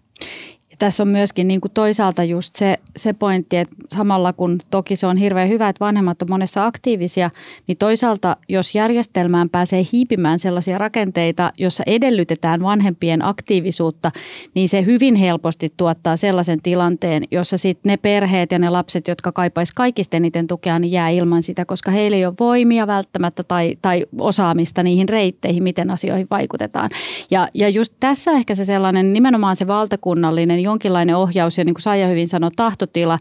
tässä 0.81 1.03
on 1.03 1.09
myöskin 1.09 1.47
niin 1.47 1.61
kuin 1.61 1.71
toisaalta 1.71 2.23
just 2.23 2.55
se, 2.55 2.77
se 2.97 3.13
pointti, 3.13 3.57
että 3.57 3.75
samalla 3.87 4.33
kun 4.33 4.59
toki 4.69 4.95
se 4.95 5.07
on 5.07 5.17
hirveän 5.17 5.49
hyvä, 5.49 5.69
että 5.69 5.85
vanhemmat 5.85 6.21
on 6.21 6.27
monessa 6.29 6.65
aktiivisia, 6.65 7.29
niin 7.67 7.77
toisaalta 7.77 8.37
jos 8.49 8.75
järjestelmään 8.75 9.49
pääsee 9.49 9.83
hiipimään 9.93 10.39
sellaisia 10.39 10.77
rakenteita, 10.77 11.51
jossa 11.57 11.83
edellytetään 11.87 12.61
vanhempien 12.61 13.25
aktiivisuutta, 13.25 14.11
niin 14.55 14.69
se 14.69 14.85
hyvin 14.85 15.15
helposti 15.15 15.73
tuottaa 15.77 16.17
sellaisen 16.17 16.61
tilanteen, 16.63 17.23
jossa 17.31 17.57
sitten 17.57 17.89
ne 17.89 17.97
perheet 17.97 18.51
ja 18.51 18.59
ne 18.59 18.69
lapset, 18.69 19.07
jotka 19.07 19.31
kaipaisivat 19.31 19.75
kaikista 19.75 20.17
eniten 20.17 20.47
tukea, 20.47 20.79
niin 20.79 20.91
jää 20.91 21.09
ilman 21.09 21.43
sitä, 21.43 21.65
koska 21.65 21.91
heillä 21.91 22.17
ei 22.17 22.25
ole 22.25 22.33
voimia 22.39 22.87
välttämättä 22.87 23.43
tai, 23.43 23.77
tai 23.81 24.05
osaamista 24.19 24.83
niihin 24.83 25.09
reitteihin, 25.09 25.63
miten 25.63 25.91
asioihin 25.91 26.27
vaikutetaan. 26.31 26.89
Ja, 27.31 27.47
ja 27.53 27.69
just 27.69 27.93
tässä 27.99 28.31
ehkä 28.31 28.55
se 28.55 28.65
sellainen 28.65 29.13
nimenomaan 29.13 29.55
se 29.55 29.67
valtakunnallinen 29.67 30.70
jonkinlainen 30.71 31.15
ohjaus 31.15 31.57
ja 31.57 31.63
niin 31.63 31.73
kuin 31.73 31.81
Saija 31.81 32.07
hyvin 32.07 32.27
sanoi, 32.27 32.51
tahtotila 32.55 33.17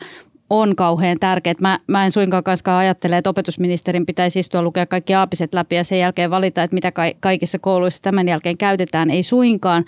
on 0.51 0.77
kauhean 0.77 1.19
tärkeä. 1.21 1.55
Mä, 1.61 1.79
mä 1.87 2.05
en 2.05 2.11
suinkaan 2.11 2.45
kanssa 2.45 2.79
ajattele, 2.79 3.17
että 3.17 3.31
opetusministerin 3.31 4.07
pitäisi 4.07 4.39
istua 4.39 4.63
lukea 4.63 4.87
kaikki 4.87 5.15
aapiset 5.15 5.55
läpi 5.55 5.77
ja 5.77 5.85
sen 5.85 5.99
jälkeen 5.99 6.31
valita, 6.31 6.63
että 6.63 6.75
mitä 6.75 6.93
kaikissa 7.21 7.59
kouluissa 7.59 8.03
tämän 8.03 8.29
jälkeen 8.29 8.59
käytetään. 8.59 9.11
Ei 9.11 9.23
suinkaan, 9.23 9.85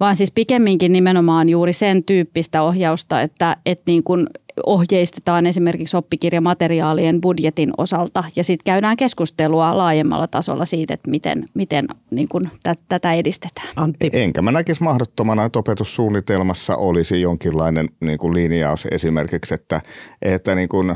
vaan 0.00 0.16
siis 0.16 0.32
pikemminkin 0.32 0.92
nimenomaan 0.92 1.48
juuri 1.48 1.72
sen 1.72 2.04
tyyppistä 2.04 2.62
ohjausta, 2.62 3.22
että, 3.22 3.56
että 3.66 3.82
niin 3.86 4.02
kuin 4.02 4.26
ohjeistetaan 4.66 5.46
esimerkiksi 5.46 5.96
oppikirjamateriaalien 5.96 7.20
budjetin 7.20 7.70
osalta 7.78 8.24
ja 8.36 8.44
sitten 8.44 8.64
käydään 8.64 8.96
keskustelua 8.96 9.78
laajemmalla 9.78 10.26
tasolla 10.26 10.64
siitä, 10.64 10.94
että 10.94 11.10
miten, 11.10 11.44
miten 11.54 11.84
niin 12.10 12.28
kun 12.28 12.48
t- 12.62 12.80
tätä 12.88 13.12
edistetään. 13.12 13.68
Antti. 13.76 14.10
Enkä 14.12 14.42
mä 14.42 14.52
näkisi 14.52 14.82
mahdottomana, 14.82 15.44
että 15.44 15.58
opetussuunnitelmassa 15.58 16.76
olisi 16.76 17.20
jonkinlainen 17.20 17.88
niin 18.00 18.18
kuin 18.18 18.34
linjaus 18.34 18.86
esimerkiksi, 18.90 19.54
että, 19.54 19.80
että 20.22 20.54
niin 20.54 20.68
kuin 20.68 20.94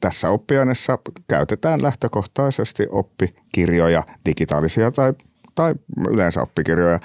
tässä 0.00 0.30
oppiaineessa 0.30 0.98
käytetään 1.28 1.82
lähtökohtaisesti 1.82 2.86
oppikirjoja, 2.90 4.02
digitaalisia 4.26 4.90
tai 4.90 5.12
tai 5.54 5.74
yleensä 6.10 6.42
oppikirjoja. 6.42 7.00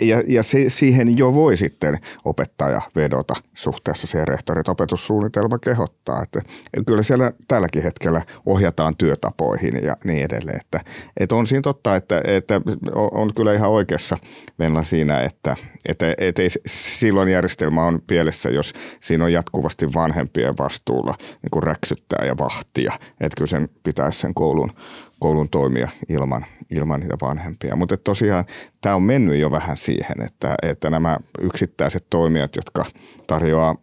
Ja, 0.00 0.22
ja 0.26 0.42
se, 0.42 0.64
siihen 0.68 1.18
jo 1.18 1.34
voi 1.34 1.56
sitten 1.56 1.98
opettaja 2.24 2.82
vedota 2.96 3.34
suhteessa 3.54 4.06
siihen 4.06 4.28
rehtori, 4.28 4.60
että 4.60 4.72
opetussuunnitelma 4.72 5.58
kehottaa. 5.58 6.22
Että 6.22 6.42
kyllä 6.86 7.02
siellä 7.02 7.32
tälläkin 7.48 7.82
hetkellä 7.82 8.22
ohjataan 8.46 8.96
työtapoihin 8.96 9.84
ja 9.84 9.96
niin 10.04 10.24
edelleen. 10.24 10.60
Että, 10.60 10.80
että 11.16 11.34
on 11.34 11.46
siinä 11.46 11.62
totta, 11.62 11.96
että, 11.96 12.20
että 12.24 12.60
on 12.94 13.34
kyllä 13.34 13.52
ihan 13.52 13.70
oikeassa 13.70 14.18
Venla 14.58 14.82
siinä, 14.82 15.20
että, 15.20 15.56
että, 15.88 16.14
että 16.18 16.42
ei, 16.42 16.48
silloin 16.66 17.28
järjestelmä 17.28 17.84
on 17.84 18.02
pielessä, 18.06 18.48
jos 18.48 18.72
siinä 19.00 19.24
on 19.24 19.32
jatkuvasti 19.32 19.94
vanhempien 19.94 20.58
vastuulla 20.58 21.14
niin 21.18 21.50
kuin 21.50 21.62
räksyttää 21.62 22.26
ja 22.26 22.38
vahtia. 22.38 22.92
Että 23.20 23.36
kyllä 23.36 23.48
sen 23.48 23.68
pitäisi 23.82 24.20
sen 24.20 24.34
koulun, 24.34 24.72
koulun 25.22 25.48
toimia 25.48 25.88
ilman, 26.08 26.46
ilman 26.70 27.00
niitä 27.00 27.16
vanhempia. 27.22 27.76
Mutta 27.76 27.96
tosiaan 27.96 28.44
tämä 28.80 28.94
on 28.94 29.02
mennyt 29.02 29.40
jo 29.40 29.50
vähän 29.50 29.76
siihen, 29.76 30.22
että, 30.26 30.54
että 30.62 30.90
nämä 30.90 31.18
yksittäiset 31.40 32.06
toimijat, 32.10 32.56
jotka 32.56 32.84
tarjoaa 33.26 33.76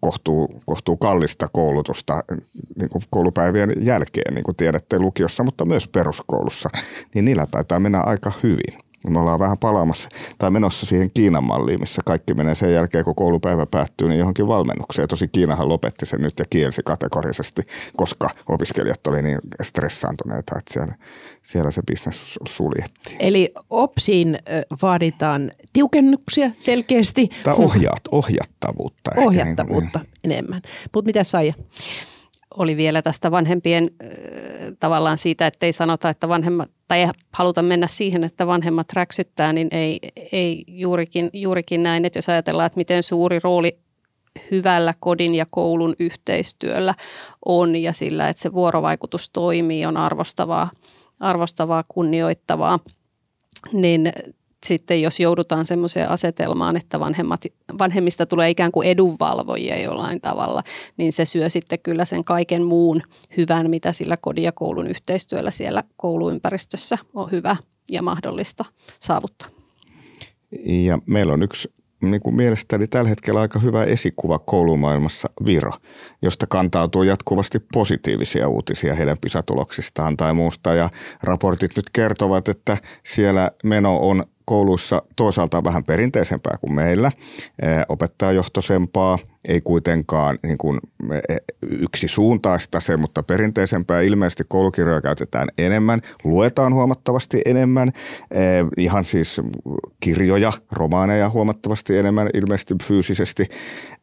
kohtuu, 0.00 0.62
kohtuu 0.66 0.96
kallista 0.96 1.48
koulutusta 1.52 2.24
niin 2.78 2.88
kuin 2.88 3.02
koulupäivien 3.10 3.72
jälkeen, 3.80 4.34
niin 4.34 4.44
kuin 4.44 4.56
tiedätte 4.56 4.98
lukiossa, 4.98 5.42
mutta 5.42 5.64
myös 5.64 5.88
peruskoulussa, 5.88 6.70
niin 7.14 7.24
niillä 7.24 7.46
taitaa 7.46 7.80
mennä 7.80 8.00
aika 8.00 8.32
hyvin. 8.42 8.83
Me 9.10 9.20
ollaan 9.20 9.40
vähän 9.40 9.58
palaamassa 9.58 10.08
tai 10.38 10.50
menossa 10.50 10.86
siihen 10.86 11.10
Kiinan 11.14 11.44
malliin, 11.44 11.80
missä 11.80 12.02
kaikki 12.04 12.34
menee 12.34 12.54
sen 12.54 12.72
jälkeen, 12.72 13.04
kun 13.04 13.14
koulupäivä 13.14 13.66
päättyy, 13.66 14.08
niin 14.08 14.18
johonkin 14.18 14.48
valmennukseen. 14.48 15.08
Tosi 15.08 15.28
Kiinahan 15.28 15.68
lopetti 15.68 16.06
sen 16.06 16.20
nyt 16.20 16.38
ja 16.38 16.44
kielsi 16.50 16.82
kategorisesti, 16.84 17.62
koska 17.96 18.30
opiskelijat 18.48 19.06
oli 19.06 19.22
niin 19.22 19.38
stressaantuneita, 19.62 20.58
että 20.58 20.72
siellä, 20.72 20.94
siellä 21.42 21.70
se 21.70 21.82
bisnes 21.86 22.38
suljettiin. 22.48 23.16
Eli 23.18 23.52
OPSiin 23.70 24.38
vaaditaan 24.82 25.50
tiukennuksia 25.72 26.50
selkeästi. 26.60 27.28
Tai 27.42 27.54
ohjaat, 27.58 28.02
ohjattavuutta. 28.10 29.10
Ohjattavuutta 29.16 29.98
ehkä, 29.98 30.10
niin 30.22 30.32
enemmän. 30.32 30.62
Mutta 30.94 31.06
mitä 31.06 31.24
Saija? 31.24 31.54
Oli 32.56 32.76
vielä 32.76 33.02
tästä 33.02 33.30
vanhempien 33.30 33.90
tavallaan 34.80 35.18
siitä, 35.18 35.46
että 35.46 35.66
ei 35.66 35.72
sanota, 35.72 36.08
että 36.08 36.28
vanhemmat, 36.28 36.70
tai 36.88 37.00
ei 37.00 37.08
haluta 37.32 37.62
mennä 37.62 37.86
siihen, 37.86 38.24
että 38.24 38.46
vanhemmat 38.46 38.92
räksyttää, 38.92 39.52
niin 39.52 39.68
ei, 39.70 39.98
ei 40.32 40.64
juurikin, 40.68 41.30
juurikin 41.32 41.82
näin, 41.82 42.04
että 42.04 42.18
jos 42.18 42.28
ajatellaan, 42.28 42.66
että 42.66 42.76
miten 42.76 43.02
suuri 43.02 43.38
rooli 43.42 43.78
hyvällä 44.50 44.94
kodin 45.00 45.34
ja 45.34 45.46
koulun 45.50 45.94
yhteistyöllä 45.98 46.94
on 47.44 47.76
ja 47.76 47.92
sillä, 47.92 48.28
että 48.28 48.42
se 48.42 48.52
vuorovaikutus 48.52 49.28
toimii, 49.28 49.86
on 49.86 49.96
arvostavaa, 49.96 50.70
arvostavaa 51.20 51.84
kunnioittavaa, 51.88 52.78
niin 53.72 54.12
sitten 54.64 55.02
jos 55.02 55.20
joudutaan 55.20 55.66
semmoiseen 55.66 56.10
asetelmaan, 56.10 56.76
että 56.76 57.00
vanhemmat, 57.00 57.40
vanhemmista 57.78 58.26
tulee 58.26 58.50
ikään 58.50 58.72
kuin 58.72 58.88
edunvalvojia 58.88 59.82
jollain 59.82 60.20
tavalla, 60.20 60.62
niin 60.96 61.12
se 61.12 61.24
syö 61.24 61.48
sitten 61.48 61.78
kyllä 61.78 62.04
sen 62.04 62.24
kaiken 62.24 62.62
muun 62.62 63.02
hyvän, 63.36 63.70
mitä 63.70 63.92
sillä 63.92 64.16
kodin 64.16 64.44
ja 64.44 64.52
koulun 64.52 64.86
yhteistyöllä 64.86 65.50
siellä 65.50 65.84
kouluympäristössä 65.96 66.98
on 67.14 67.30
hyvä 67.30 67.56
ja 67.90 68.02
mahdollista 68.02 68.64
saavuttaa. 69.00 69.48
Ja 70.66 70.98
meillä 71.06 71.32
on 71.32 71.42
yksi 71.42 71.72
niin 72.10 72.20
kuin 72.20 72.36
mielestäni 72.36 72.86
tällä 72.86 73.08
hetkellä 73.08 73.40
aika 73.40 73.58
hyvä 73.58 73.84
esikuva 73.84 74.38
koulumaailmassa 74.38 75.30
Viro, 75.46 75.72
josta 76.22 76.46
kantautuu 76.46 77.02
jatkuvasti 77.02 77.58
positiivisia 77.72 78.48
uutisia 78.48 78.94
heidän 78.94 79.18
pisatuloksistaan 79.20 80.16
tai 80.16 80.34
muusta. 80.34 80.74
Ja 80.74 80.90
raportit 81.22 81.76
nyt 81.76 81.90
kertovat, 81.92 82.48
että 82.48 82.76
siellä 83.02 83.50
meno 83.64 83.98
on 84.08 84.24
kouluissa 84.44 85.02
toisaalta 85.16 85.64
vähän 85.64 85.84
perinteisempää 85.84 86.56
kuin 86.60 86.74
meillä, 86.74 87.12
opettajajohtoisempaa– 87.88 89.18
ei 89.48 89.60
kuitenkaan 89.60 90.38
niin 90.42 90.58
kuin 90.58 90.80
e, 91.28 91.36
yksi 91.62 92.08
suuntaista 92.08 92.80
se, 92.80 92.96
mutta 92.96 93.22
perinteisempää. 93.22 94.00
Ilmeisesti 94.00 94.42
koulukirjoja 94.48 95.00
käytetään 95.00 95.48
enemmän, 95.58 96.00
luetaan 96.24 96.74
huomattavasti 96.74 97.42
enemmän, 97.44 97.92
e, 98.30 98.40
ihan 98.76 99.04
siis 99.04 99.40
kirjoja, 100.00 100.52
romaaneja 100.72 101.30
huomattavasti 101.30 101.96
enemmän, 101.98 102.30
ilmeisesti 102.34 102.74
fyysisesti 102.82 103.48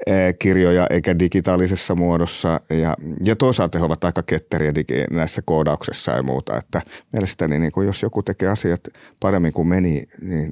e, 0.08 0.14
kirjoja 0.40 0.88
eikä 0.90 1.20
digitaalisessa 1.20 1.96
muodossa. 1.96 2.60
Ja, 2.70 2.96
ja 3.26 3.36
toisaalta 3.36 3.80
he 3.80 3.86
ovat 3.86 4.04
aika 4.04 4.24
ketteriä 4.24 4.76
digi, 4.76 5.04
näissä 5.12 5.42
koodauksessa 5.46 6.12
ja 6.12 6.24
muuta, 6.24 6.58
että 6.58 6.82
mielestäni 7.14 7.60
niin 7.60 7.72
kuin 7.72 7.88
jos 7.88 8.02
joku 8.02 8.24
tekee 8.24 8.50
asiat 8.50 8.82
paremmin 9.20 9.54
kuin 9.54 9.68
meni, 9.68 10.04
niin 10.22 10.52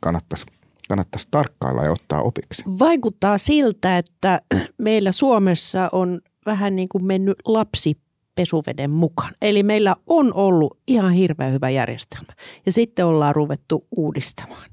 kannattaisi 0.00 0.46
kannattaisi 0.88 1.28
tarkkailla 1.30 1.84
ja 1.84 1.92
ottaa 1.92 2.22
opiksi? 2.22 2.62
Vaikuttaa 2.78 3.38
siltä, 3.38 3.98
että 3.98 4.40
meillä 4.78 5.12
Suomessa 5.12 5.88
on 5.92 6.20
vähän 6.46 6.76
niin 6.76 6.88
kuin 6.88 7.04
mennyt 7.04 7.36
lapsi 7.44 7.94
pesuveden 8.34 8.90
mukaan. 8.90 9.34
Eli 9.42 9.62
meillä 9.62 9.96
on 10.06 10.34
ollut 10.34 10.78
ihan 10.86 11.12
hirveän 11.12 11.52
hyvä 11.52 11.70
järjestelmä 11.70 12.32
ja 12.66 12.72
sitten 12.72 13.06
ollaan 13.06 13.34
ruvettu 13.34 13.86
uudistamaan 13.96 14.70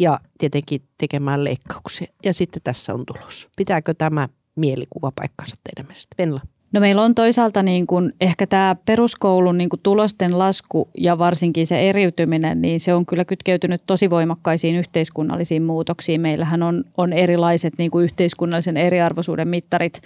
ja 0.00 0.20
tietenkin 0.38 0.88
tekemään 0.98 1.44
leikkauksia. 1.44 2.12
Ja 2.24 2.34
sitten 2.34 2.62
tässä 2.62 2.94
on 2.94 3.06
tulos. 3.06 3.48
Pitääkö 3.56 3.94
tämä 3.94 4.28
mielikuva 4.56 5.12
paikkansa 5.14 5.56
teidän 5.64 5.88
mielestä? 5.88 6.14
Venla? 6.18 6.40
No 6.74 6.80
meillä 6.80 7.02
on 7.02 7.14
toisaalta 7.14 7.62
niin 7.62 7.86
kuin 7.86 8.12
ehkä 8.20 8.46
tämä 8.46 8.76
peruskoulun 8.86 9.58
niin 9.58 9.68
kuin 9.68 9.80
tulosten 9.82 10.38
lasku 10.38 10.88
ja 10.98 11.18
varsinkin 11.18 11.66
se 11.66 11.88
eriytyminen, 11.88 12.62
niin 12.62 12.80
se 12.80 12.94
on 12.94 13.06
kyllä 13.06 13.24
kytkeytynyt 13.24 13.82
tosi 13.86 14.10
voimakkaisiin 14.10 14.76
yhteiskunnallisiin 14.76 15.62
muutoksiin. 15.62 16.20
Meillähän 16.20 16.62
on, 16.62 16.84
on 16.96 17.12
erilaiset 17.12 17.74
niin 17.78 17.90
kuin 17.90 18.04
yhteiskunnallisen 18.04 18.76
eriarvoisuuden 18.76 19.48
mittarit 19.48 20.00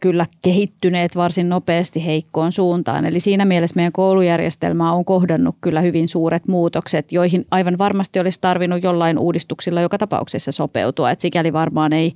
kyllä 0.00 0.26
kehittyneet 0.42 1.16
varsin 1.16 1.48
nopeasti 1.48 2.06
heikkoon 2.06 2.52
suuntaan. 2.52 3.04
Eli 3.04 3.20
siinä 3.20 3.44
mielessä 3.44 3.76
meidän 3.76 3.92
koulujärjestelmä 3.92 4.92
on 4.92 5.04
kohdannut 5.04 5.56
kyllä 5.60 5.80
hyvin 5.80 6.08
suuret 6.08 6.48
muutokset, 6.48 7.12
joihin 7.12 7.46
aivan 7.50 7.78
varmasti 7.78 8.20
olisi 8.20 8.40
tarvinnut 8.40 8.82
jollain 8.82 9.18
uudistuksilla 9.18 9.80
joka 9.80 9.98
tapauksessa 9.98 10.52
sopeutua. 10.52 11.10
Et 11.10 11.20
sikäli 11.20 11.52
varmaan 11.52 11.92
ei 11.92 12.12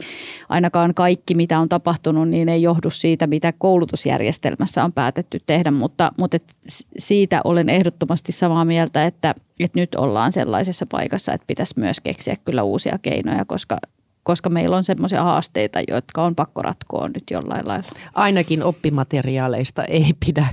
ainakaan 0.49 0.95
kaikki, 0.95 1.35
mitä 1.35 1.59
on 1.59 1.69
tapahtunut, 1.69 2.29
niin 2.29 2.49
ei 2.49 2.63
johdu 2.63 2.91
siitä, 2.91 3.27
mitä 3.27 3.53
koulutusjärjestelmässä 3.59 4.85
on 4.85 4.93
päätetty 4.93 5.41
tehdä, 5.47 5.71
mutta, 5.71 6.13
mutta 6.19 6.37
et 6.37 6.55
siitä 6.99 7.41
olen 7.45 7.69
ehdottomasti 7.69 8.33
samaa 8.33 8.65
mieltä, 8.65 9.07
että, 9.07 9.35
että 9.61 9.81
nyt 9.81 9.95
ollaan 9.95 10.33
sellaisessa 10.33 10.87
paikassa, 10.87 11.33
että 11.33 11.47
pitäisi 11.47 11.81
myös 11.81 12.01
keksiä 12.01 12.37
kyllä 12.45 12.63
uusia 12.63 12.99
keinoja, 13.03 13.45
koska 13.45 13.79
koska 14.25 14.51
meillä 14.51 14.77
on 14.77 14.85
semmoisia 14.85 15.23
haasteita, 15.23 15.81
jotka 15.89 16.25
on 16.25 16.35
pakko 16.35 16.63
ratkoa 16.63 17.09
nyt 17.09 17.25
jollain 17.31 17.69
lailla. 17.69 17.89
Ainakin 18.15 18.63
oppimateriaaleista 18.63 19.85
ei 19.85 20.13
pidä 20.27 20.47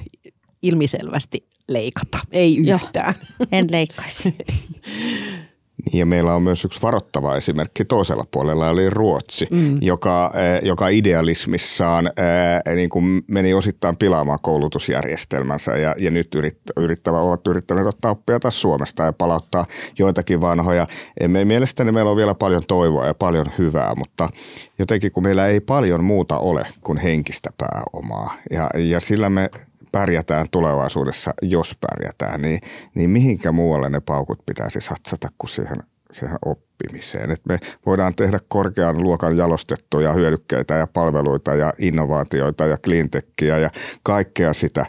ilmiselvästi 0.62 1.48
leikata, 1.68 2.18
ei 2.32 2.58
yhtään. 2.58 3.16
Joo, 3.40 3.48
en 3.52 3.68
leikkaisi. 3.72 4.36
Ja 5.94 6.06
meillä 6.06 6.36
on 6.36 6.44
myös 6.44 6.66
yksi 6.66 6.82
varoittava 6.82 7.36
esimerkki 7.36 7.86
toisella 7.86 8.26
puolella, 8.32 8.70
eli 8.70 8.90
Ruotsi, 8.90 9.48
mm. 9.52 9.78
joka, 9.82 10.32
eh, 10.34 10.68
joka 10.68 10.88
idealismissaan 10.88 12.08
eh, 12.08 12.76
niin 12.76 12.90
kuin 12.90 13.24
meni 13.28 13.54
osittain 13.54 13.98
pilaamaan 13.98 14.40
koulutusjärjestelmänsä 14.42 15.78
ja, 15.78 15.96
ja 16.00 16.12
nyt 16.12 16.28
yrittävä, 16.78 17.20
ovat 17.20 17.48
yrittäneet 17.48 17.88
ottaa 17.88 18.12
oppia 18.12 18.40
taas 18.40 18.62
Suomesta 18.62 19.04
ja 19.04 19.14
palauttaa 19.14 19.66
joitakin 20.00 20.42
vanhoja. 20.42 20.88
Me, 21.28 21.46
mielestäni 21.46 21.92
meillä 21.92 22.12
on 22.12 22.18
vielä 22.18 22.34
paljon 22.34 22.64
toivoa 22.68 23.08
ja 23.08 23.14
paljon 23.14 23.46
hyvää, 23.58 23.96
mutta 23.96 24.30
jotenkin 24.80 25.12
kun 25.12 25.24
meillä 25.24 25.48
ei 25.48 25.60
paljon 25.60 26.04
muuta 26.04 26.38
ole 26.38 26.66
kuin 26.82 26.98
henkistä 26.98 27.50
pääomaa 27.58 28.34
ja, 28.52 28.70
ja 28.78 29.00
sillä 29.00 29.30
me 29.30 29.50
pärjätään 29.92 30.48
tulevaisuudessa, 30.52 31.34
jos 31.42 31.78
pärjätään, 31.82 32.42
niin, 32.42 32.60
niin 32.96 33.10
mihinkä 33.10 33.52
muualle 33.52 33.90
ne 33.90 34.00
paukut 34.00 34.46
pitäisi 34.46 34.82
satsata 34.82 35.30
kuin 35.38 35.50
siihen, 35.50 35.78
siihen 36.12 36.38
oppimiseen. 36.46 37.32
Et 37.32 37.42
me 37.50 37.60
voidaan 37.86 38.16
tehdä 38.16 38.40
korkean 38.48 39.04
luokan 39.04 39.38
jalostettuja 39.38 40.14
hyödykkeitä 40.14 40.74
ja 40.74 40.88
palveluita 40.88 41.56
ja 41.56 41.74
innovaatioita 41.78 42.66
ja 42.66 42.78
cleantechia 42.78 43.60
ja 43.60 43.70
kaikkea 44.04 44.54
sitä, 44.54 44.86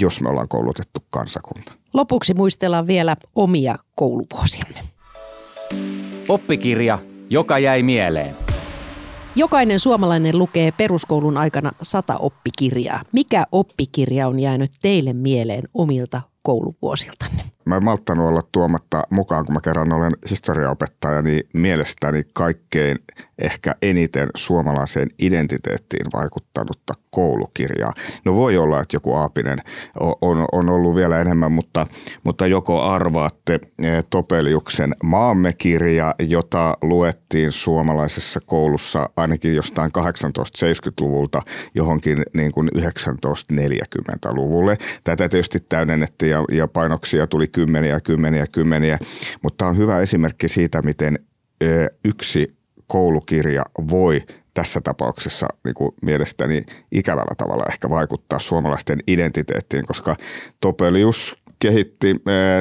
jos 0.00 0.20
me 0.20 0.28
ollaan 0.28 0.48
koulutettu 0.48 1.00
kansakunta. 1.10 1.72
Lopuksi 1.94 2.34
muistellaan 2.34 2.86
vielä 2.86 3.16
omia 3.34 3.78
kouluvuosiamme. 3.94 4.80
Oppikirja, 6.28 6.98
joka 7.30 7.58
jäi 7.58 7.82
mieleen. 7.82 8.45
Jokainen 9.36 9.80
suomalainen 9.80 10.38
lukee 10.38 10.72
peruskoulun 10.72 11.38
aikana 11.38 11.72
sata 11.82 12.16
oppikirjaa. 12.16 13.02
Mikä 13.12 13.44
oppikirja 13.52 14.28
on 14.28 14.40
jäänyt 14.40 14.70
teille 14.82 15.12
mieleen 15.12 15.64
omilta 15.74 16.22
kouluvuosiltanne? 16.42 17.55
Mä 17.66 17.76
en 17.76 17.84
malttanut 17.84 18.28
olla 18.28 18.42
tuomatta 18.52 19.02
mukaan, 19.10 19.46
kun 19.46 19.54
mä 19.54 19.60
kerran 19.60 19.92
olen 19.92 20.12
historiaopettaja, 20.30 21.22
niin 21.22 21.48
mielestäni 21.52 22.22
kaikkein 22.32 22.98
ehkä 23.38 23.74
eniten 23.82 24.28
suomalaiseen 24.36 25.08
identiteettiin 25.18 26.06
vaikuttanutta 26.12 26.94
koulukirjaa. 27.10 27.92
No 28.24 28.34
voi 28.34 28.56
olla, 28.56 28.80
että 28.80 28.96
joku 28.96 29.14
Aapinen 29.14 29.58
on, 30.20 30.44
on 30.52 30.68
ollut 30.68 30.96
vielä 30.96 31.20
enemmän, 31.20 31.52
mutta, 31.52 31.86
mutta 32.24 32.46
joko 32.46 32.82
arvaatte 32.82 33.60
eh, 33.82 34.04
Topeliuksen 34.10 34.92
Maamme-kirja, 35.02 36.14
jota 36.18 36.76
luettiin 36.82 37.52
suomalaisessa 37.52 38.40
koulussa 38.40 39.10
ainakin 39.16 39.54
jostain 39.54 39.90
1870-luvulta 39.98 41.42
johonkin 41.74 42.22
niin 42.34 42.52
kuin 42.52 42.70
1940-luvulle. 42.76 44.78
Tätä 45.04 45.28
tietysti 45.28 45.58
täydennettiin 45.68 46.30
ja, 46.30 46.44
ja 46.52 46.68
painoksia 46.68 47.26
tuli 47.26 47.48
kymmeniä, 47.56 48.00
kymmeniä, 48.00 48.46
kymmeniä, 48.52 48.98
mutta 49.42 49.66
on 49.66 49.76
hyvä 49.76 50.00
esimerkki 50.00 50.48
siitä, 50.48 50.82
miten 50.82 51.18
yksi 52.04 52.56
koulukirja 52.86 53.62
voi 53.90 54.22
tässä 54.54 54.80
tapauksessa 54.80 55.48
niin 55.64 55.74
kuin 55.74 55.94
mielestäni 56.02 56.62
ikävällä 56.92 57.34
tavalla 57.38 57.64
ehkä 57.68 57.90
vaikuttaa 57.90 58.38
suomalaisten 58.38 58.98
identiteettiin, 59.06 59.86
koska 59.86 60.16
Topelius 60.60 61.36
kehitti 61.58 62.16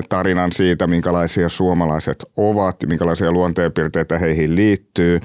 tarinan 0.10 0.52
siitä, 0.52 0.88
minkälaisia 0.88 1.50
suomalaiset 1.50 2.26
ovat, 2.38 2.76
minkälaisia 2.88 3.32
luonteenpiirteitä 3.32 4.20
heihin 4.20 4.56
liittyy 4.56 5.20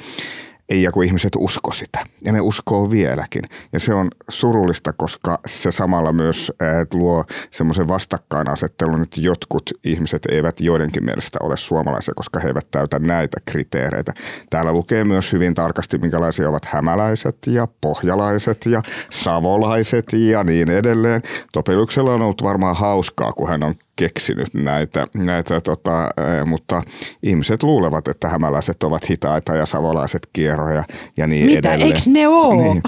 ja 0.70 0.92
kun 0.92 1.04
ihmiset 1.04 1.32
usko 1.38 1.72
sitä. 1.72 2.04
Ja 2.24 2.32
ne 2.32 2.40
uskoo 2.40 2.90
vieläkin. 2.90 3.42
Ja 3.72 3.80
se 3.80 3.94
on 3.94 4.10
surullista, 4.28 4.92
koska 4.92 5.38
se 5.46 5.70
samalla 5.70 6.12
myös 6.12 6.52
luo 6.94 7.24
semmoisen 7.50 7.88
vastakkainasettelun, 7.88 9.02
että 9.02 9.20
jotkut 9.20 9.70
ihmiset 9.84 10.26
eivät 10.26 10.60
joidenkin 10.60 11.04
mielestä 11.04 11.38
ole 11.42 11.56
suomalaisia, 11.56 12.14
koska 12.14 12.40
he 12.40 12.48
eivät 12.48 12.70
täytä 12.70 12.98
näitä 12.98 13.36
kriteereitä. 13.44 14.12
Täällä 14.50 14.72
lukee 14.72 15.04
myös 15.04 15.32
hyvin 15.32 15.54
tarkasti, 15.54 15.98
minkälaisia 15.98 16.48
ovat 16.48 16.64
hämäläiset 16.64 17.36
ja 17.46 17.68
pohjalaiset 17.80 18.66
ja 18.66 18.82
savolaiset 19.10 20.12
ja 20.12 20.44
niin 20.44 20.70
edelleen. 20.70 21.22
Topeliuksella 21.52 22.14
on 22.14 22.22
ollut 22.22 22.42
varmaan 22.42 22.76
hauskaa, 22.76 23.32
kun 23.32 23.48
hän 23.48 23.62
on 23.62 23.74
keksinyt 23.96 24.54
näitä, 24.54 25.06
näitä 25.14 25.60
tota, 25.60 26.08
mutta 26.46 26.82
ihmiset 27.22 27.62
luulevat, 27.62 28.08
että 28.08 28.28
hämäläiset 28.28 28.82
ovat 28.82 29.10
hitaita 29.10 29.56
ja 29.56 29.66
savolaiset 29.66 30.28
kierroja 30.32 30.84
ja 31.16 31.26
niin 31.26 31.46
Mitä, 31.46 31.68
edelleen. 31.68 31.92
eikö 31.92 32.10
ne 32.10 32.28
ole? 32.28 32.62
Niin. 32.62 32.82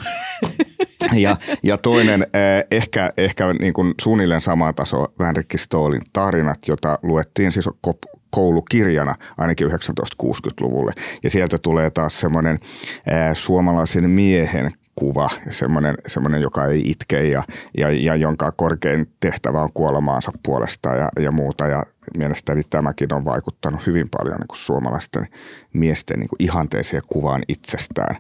Ja, 1.13 1.37
ja 1.63 1.79
toinen, 1.79 2.27
ehkä, 2.71 3.13
ehkä 3.17 3.53
niin 3.53 3.73
kuin 3.73 3.95
suunnilleen 4.01 4.41
sama 4.41 4.73
taso, 4.73 5.07
Vänrikki 5.19 5.59
Stoolin 5.59 6.03
tarinat, 6.13 6.59
jota 6.69 6.99
luettiin 7.03 7.53
siis 7.53 7.69
koulukirjana 8.31 9.15
ainakin 9.39 9.69
1960-luvulle. 9.69 10.93
Ja 11.23 11.31
sieltä 11.31 11.59
tulee 11.59 11.91
taas 11.91 12.21
semmoinen 12.21 12.59
suomalaisen 13.33 14.11
miehen 14.11 14.73
kuva, 14.97 15.29
semmoinen, 15.51 15.95
semmoinen 16.07 16.43
joka 16.43 16.67
ei 16.67 16.91
itke 16.91 17.29
ja, 17.29 17.43
ja, 17.79 17.91
ja 17.91 18.17
jonka 18.17 18.53
korkein 18.53 19.11
tehtävä 19.21 19.63
on 19.63 19.73
kuolemaansa 19.75 20.33
puolesta 20.43 20.89
ja, 20.89 21.09
ja 21.21 21.33
muuta. 21.33 21.67
Ja 21.67 21.83
mielestäni 22.17 22.63
tämäkin 22.71 23.15
on 23.15 23.25
vaikuttanut 23.25 23.87
hyvin 23.87 24.09
paljon 24.19 24.37
niin 24.37 24.49
kuin 24.49 24.59
suomalaisten 24.59 25.27
miesten 25.73 26.19
niin 26.19 26.29
kuin 26.29 26.43
ihanteeseen 26.43 27.03
kuvaan 27.09 27.43
itsestään, 27.49 28.17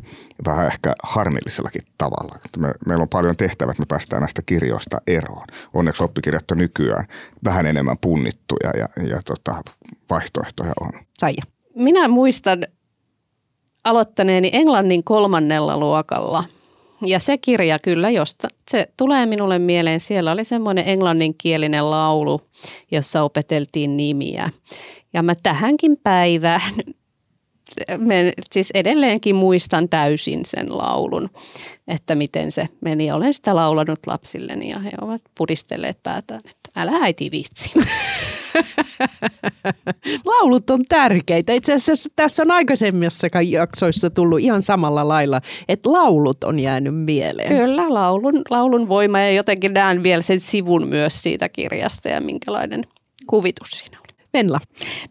vähän 0.46 0.66
ehkä 0.66 0.94
harmillisellakin 1.02 1.82
tavalla. 1.98 2.38
Me, 2.56 2.72
meillä 2.86 3.02
on 3.02 3.08
paljon 3.08 3.36
tehtävät, 3.36 3.78
me 3.78 3.86
päästään 3.88 4.20
näistä 4.20 4.42
kirjoista 4.46 5.00
eroon. 5.06 5.46
Onneksi 5.74 6.04
oppikirjat 6.04 6.50
on 6.50 6.58
nykyään 6.58 7.04
vähän 7.44 7.66
enemmän 7.66 7.96
punnittuja 8.00 8.70
ja, 8.78 8.88
ja 9.08 9.20
tota, 9.24 9.62
vaihtoehtoja 10.10 10.72
on. 10.80 10.90
Saija. 11.18 11.42
Minä 11.76 12.08
muistan 12.08 12.66
aloittaneeni 13.84 14.50
englannin 14.52 15.04
kolmannella 15.04 15.76
luokalla– 15.76 16.44
ja 17.06 17.18
se 17.18 17.38
kirja 17.38 17.78
kyllä, 17.78 18.10
josta 18.10 18.48
se 18.70 18.88
tulee 18.96 19.26
minulle 19.26 19.58
mieleen. 19.58 20.00
Siellä 20.00 20.32
oli 20.32 20.44
semmoinen 20.44 20.88
englanninkielinen 20.88 21.90
laulu, 21.90 22.40
jossa 22.90 23.22
opeteltiin 23.22 23.96
nimiä. 23.96 24.50
Ja 25.12 25.22
mä 25.22 25.34
tähänkin 25.42 25.96
päivään 26.02 26.72
men, 27.98 28.32
siis 28.52 28.70
edelleenkin 28.74 29.36
muistan 29.36 29.88
täysin 29.88 30.40
sen 30.44 30.78
laulun, 30.78 31.30
että 31.88 32.14
miten 32.14 32.52
se 32.52 32.68
meni. 32.80 33.12
Olen 33.12 33.34
sitä 33.34 33.56
laulanut 33.56 34.00
lapsilleni 34.06 34.68
ja 34.68 34.78
he 34.78 34.90
ovat 35.00 35.22
pudistelleet 35.38 36.02
päätään, 36.02 36.40
että 36.50 36.70
älä 36.76 36.92
äiti 37.02 37.30
vitsi. 37.30 37.72
Laulut 40.26 40.70
on 40.70 40.84
tärkeitä. 40.88 41.52
Itse 41.52 41.72
asiassa 41.72 42.10
tässä 42.16 42.42
on 42.42 42.50
aikaisemmissakaan 42.50 43.50
jaksoissa 43.50 44.10
tullut 44.10 44.40
ihan 44.40 44.62
samalla 44.62 45.08
lailla, 45.08 45.40
että 45.68 45.92
laulut 45.92 46.44
on 46.44 46.60
jäänyt 46.60 46.94
mieleen. 47.04 47.48
Kyllä, 47.48 47.84
laulun, 47.88 48.42
laulun 48.50 48.88
voima 48.88 49.18
ja 49.18 49.30
jotenkin 49.30 49.74
näen 49.74 50.02
vielä 50.02 50.22
sen 50.22 50.40
sivun 50.40 50.88
myös 50.88 51.22
siitä 51.22 51.48
kirjasta 51.48 52.08
ja 52.08 52.20
minkälainen 52.20 52.86
kuvitus 53.26 53.70
siinä 53.70 53.98
oli. 53.98 54.01
Venla. 54.34 54.60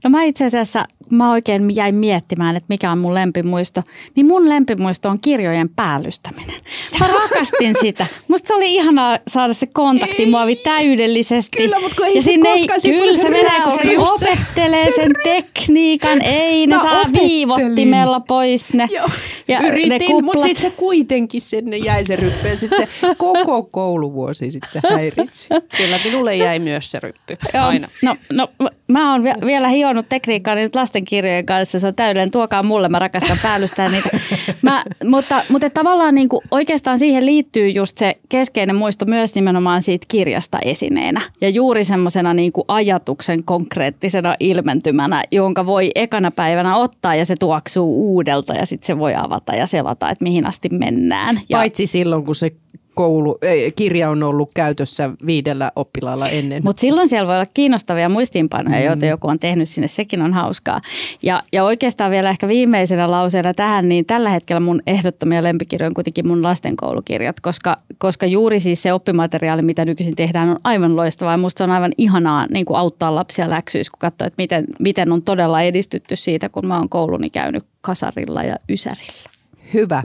No 0.03 0.09
mä 0.09 0.23
itse 0.23 0.45
asiassa, 0.45 0.85
mä 1.09 1.31
oikein 1.31 1.75
jäin 1.75 1.95
miettimään, 1.95 2.55
että 2.55 2.65
mikä 2.69 2.91
on 2.91 2.97
mun 2.97 3.13
lempimuisto. 3.13 3.81
Niin 4.15 4.25
mun 4.25 4.49
lempimuisto 4.49 5.09
on 5.09 5.19
kirjojen 5.19 5.69
päällystäminen. 5.69 6.55
Mä 6.99 7.07
rakastin 7.21 7.75
sitä. 7.81 8.05
Musta 8.27 8.47
se 8.47 8.53
oli 8.55 8.75
ihanaa 8.75 9.19
saada 9.27 9.53
se 9.53 9.67
kontaktimuovi 9.67 10.55
täydellisesti. 10.55 11.57
Kyllä, 11.57 11.79
mutta 11.79 11.95
kun 11.97 12.05
ei 12.05 12.15
ja 12.15 12.21
se 12.21 12.25
sinne 12.31 12.51
koskaan, 12.51 12.81
sit 12.81 12.95
Kyllä 12.95 13.13
se 13.13 13.29
menee, 13.29 13.61
kun 13.63 13.71
se 13.71 13.93
just 13.93 14.19
se- 14.19 14.25
opettelee 14.31 14.91
sen 14.95 15.11
tekniikan. 15.23 16.21
Ei, 16.21 16.67
ne 16.67 16.75
Mä 16.75 16.81
saa 16.81 16.99
opettelin. 17.01 17.29
viivottimella 17.29 18.19
pois 18.19 18.73
ne. 18.73 18.87
Joo. 18.91 19.09
Ja 19.47 19.59
Yritin, 19.67 20.23
mutta 20.25 20.39
sitten 20.47 20.61
se 20.61 20.77
kuitenkin 20.77 21.41
sinne 21.41 21.77
jäi 21.77 22.05
se 22.05 22.15
ryppy 22.15 22.47
ja 22.47 22.57
sitten 22.57 22.87
se 22.87 23.15
koko 23.17 23.63
kouluvuosi 23.63 24.51
sitten 24.51 24.81
häiritsi. 24.89 25.47
Kyllä 25.77 25.97
minulle 26.03 26.35
jäi 26.35 26.59
myös 26.59 26.91
se 26.91 26.99
ryppy 26.99 27.37
aina. 27.59 27.87
No, 28.01 28.15
no, 28.33 28.47
mä 28.91 29.10
oon 29.11 29.23
vi- 29.23 29.45
vielä 29.45 29.67
hionnut 29.67 30.09
tekniikkaa 30.09 30.55
nyt 30.55 30.75
lastenkirjojen 30.75 31.45
kanssa. 31.45 31.79
Se 31.79 31.87
on 31.87 31.95
täydellinen. 31.95 32.31
Tuokaa 32.31 32.63
mulle, 32.63 32.89
mä 32.89 32.99
rakastan 32.99 33.37
päällystää 33.43 33.89
niitä. 33.89 34.09
Mä, 34.61 34.83
mutta, 35.05 35.41
mutta 35.49 35.69
tavallaan 35.69 36.15
niin 36.15 36.29
kuin 36.29 36.41
oikeastaan 36.51 36.99
siihen 36.99 37.25
liittyy 37.25 37.69
just 37.69 37.97
se 37.97 38.17
keskeinen 38.29 38.75
muisto 38.75 39.05
myös 39.05 39.35
nimenomaan 39.35 39.81
siitä 39.81 40.05
kirjasta 40.09 40.59
esineenä. 40.65 41.21
Ja 41.41 41.49
juuri 41.49 41.83
semmoisena 41.83 42.33
niin 42.33 42.51
kuin 42.51 42.65
ajatuksen 42.67 43.43
konkreettisena 43.43 44.35
ilmentymänä, 44.39 45.23
jonka 45.31 45.65
voi 45.65 45.91
ekana 45.95 46.31
päivänä 46.31 46.77
ottaa 46.77 47.15
ja 47.15 47.25
se 47.25 47.35
tuoksuu 47.39 48.13
uudelta 48.13 48.53
ja 48.53 48.65
sitten 48.65 48.87
se 48.87 48.97
voi 48.97 49.15
avata 49.15 49.55
ja 49.55 49.67
selata, 49.67 50.09
että 50.09 50.23
mihin 50.23 50.45
asti 50.45 50.69
mennään. 50.69 51.39
Ja 51.49 51.57
Paitsi 51.57 51.87
silloin, 51.87 52.25
kun 52.25 52.35
se 52.35 52.49
koulu, 52.95 53.37
ei, 53.41 53.71
kirja 53.71 54.09
on 54.09 54.23
ollut 54.23 54.51
käytössä 54.55 55.09
viidellä 55.25 55.71
oppilaalla 55.75 56.27
ennen. 56.27 56.63
Mutta 56.63 56.79
silloin 56.79 57.09
siellä 57.09 57.27
voi 57.27 57.35
olla 57.35 57.51
kiinnostavia 57.53 58.09
muistiinpanoja, 58.09 58.79
mm. 58.79 58.85
joita 58.85 59.05
joku 59.05 59.27
on 59.27 59.39
tehnyt 59.39 59.69
sinne. 59.69 59.87
Sekin 59.87 60.21
on 60.21 60.33
hauskaa. 60.33 60.79
Ja, 61.23 61.43
ja 61.53 61.63
oikeastaan 61.63 62.11
vielä 62.11 62.29
ehkä 62.29 62.47
viimeisenä 62.47 63.11
lauseena 63.11 63.53
tähän, 63.53 63.89
niin 63.89 64.05
tällä 64.05 64.29
hetkellä 64.29 64.59
mun 64.59 64.81
ehdottomia 64.87 65.43
lempikirjoja 65.43 65.87
on 65.87 65.93
kuitenkin 65.93 66.27
mun 66.27 66.43
lastenkoulukirjat, 66.43 67.39
koska, 67.39 67.77
koska 67.97 68.25
juuri 68.25 68.59
siis 68.59 68.83
se 68.83 68.93
oppimateriaali, 68.93 69.61
mitä 69.61 69.85
nykyisin 69.85 70.15
tehdään, 70.15 70.49
on 70.49 70.59
aivan 70.63 70.95
loistavaa. 70.95 71.33
Ja 71.33 71.37
musta 71.37 71.57
se 71.57 71.63
on 71.63 71.71
aivan 71.71 71.91
ihanaa 71.97 72.47
niin 72.49 72.65
kuin 72.65 72.77
auttaa 72.77 73.15
lapsia 73.15 73.49
läksyissä, 73.49 73.91
kun 73.91 73.99
katsoo, 73.99 74.27
että 74.27 74.41
miten, 74.41 74.65
miten 74.79 75.11
on 75.11 75.21
todella 75.21 75.61
edistytty 75.61 76.15
siitä, 76.15 76.49
kun 76.49 76.67
mä 76.67 76.77
oon 76.77 76.89
kouluni 76.89 77.29
käynyt 77.29 77.63
kasarilla 77.81 78.43
ja 78.43 78.55
ysärillä. 78.69 79.30
Hyvä. 79.73 80.03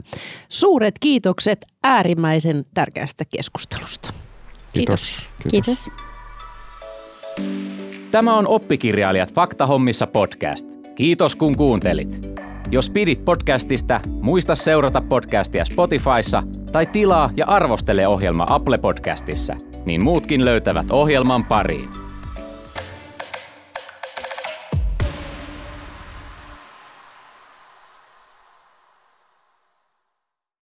Suuret 0.49 0.95
kiitokset 0.99 1.65
äärimmäisen 1.83 2.65
tärkeästä 2.73 3.25
keskustelusta. 3.25 4.13
Kiitos. 4.73 5.29
Kiitos. 5.51 5.89
Tämä 8.11 8.37
on 8.37 8.47
Oppikirjailijat 8.47 9.33
Faktahommissa 9.33 10.07
podcast. 10.07 10.67
Kiitos 10.95 11.35
kun 11.35 11.57
kuuntelit. 11.57 12.27
Jos 12.71 12.89
pidit 12.89 13.25
podcastista, 13.25 13.99
muista 14.21 14.55
seurata 14.55 15.01
podcastia 15.01 15.65
Spotifyssa 15.65 16.43
tai 16.71 16.85
tilaa 16.85 17.29
ja 17.37 17.45
arvostele 17.45 18.07
ohjelma 18.07 18.45
Apple 18.49 18.77
Podcastissa, 18.77 19.55
niin 19.85 20.03
muutkin 20.03 20.45
löytävät 20.45 20.91
ohjelman 20.91 21.45
pariin. 21.45 22.06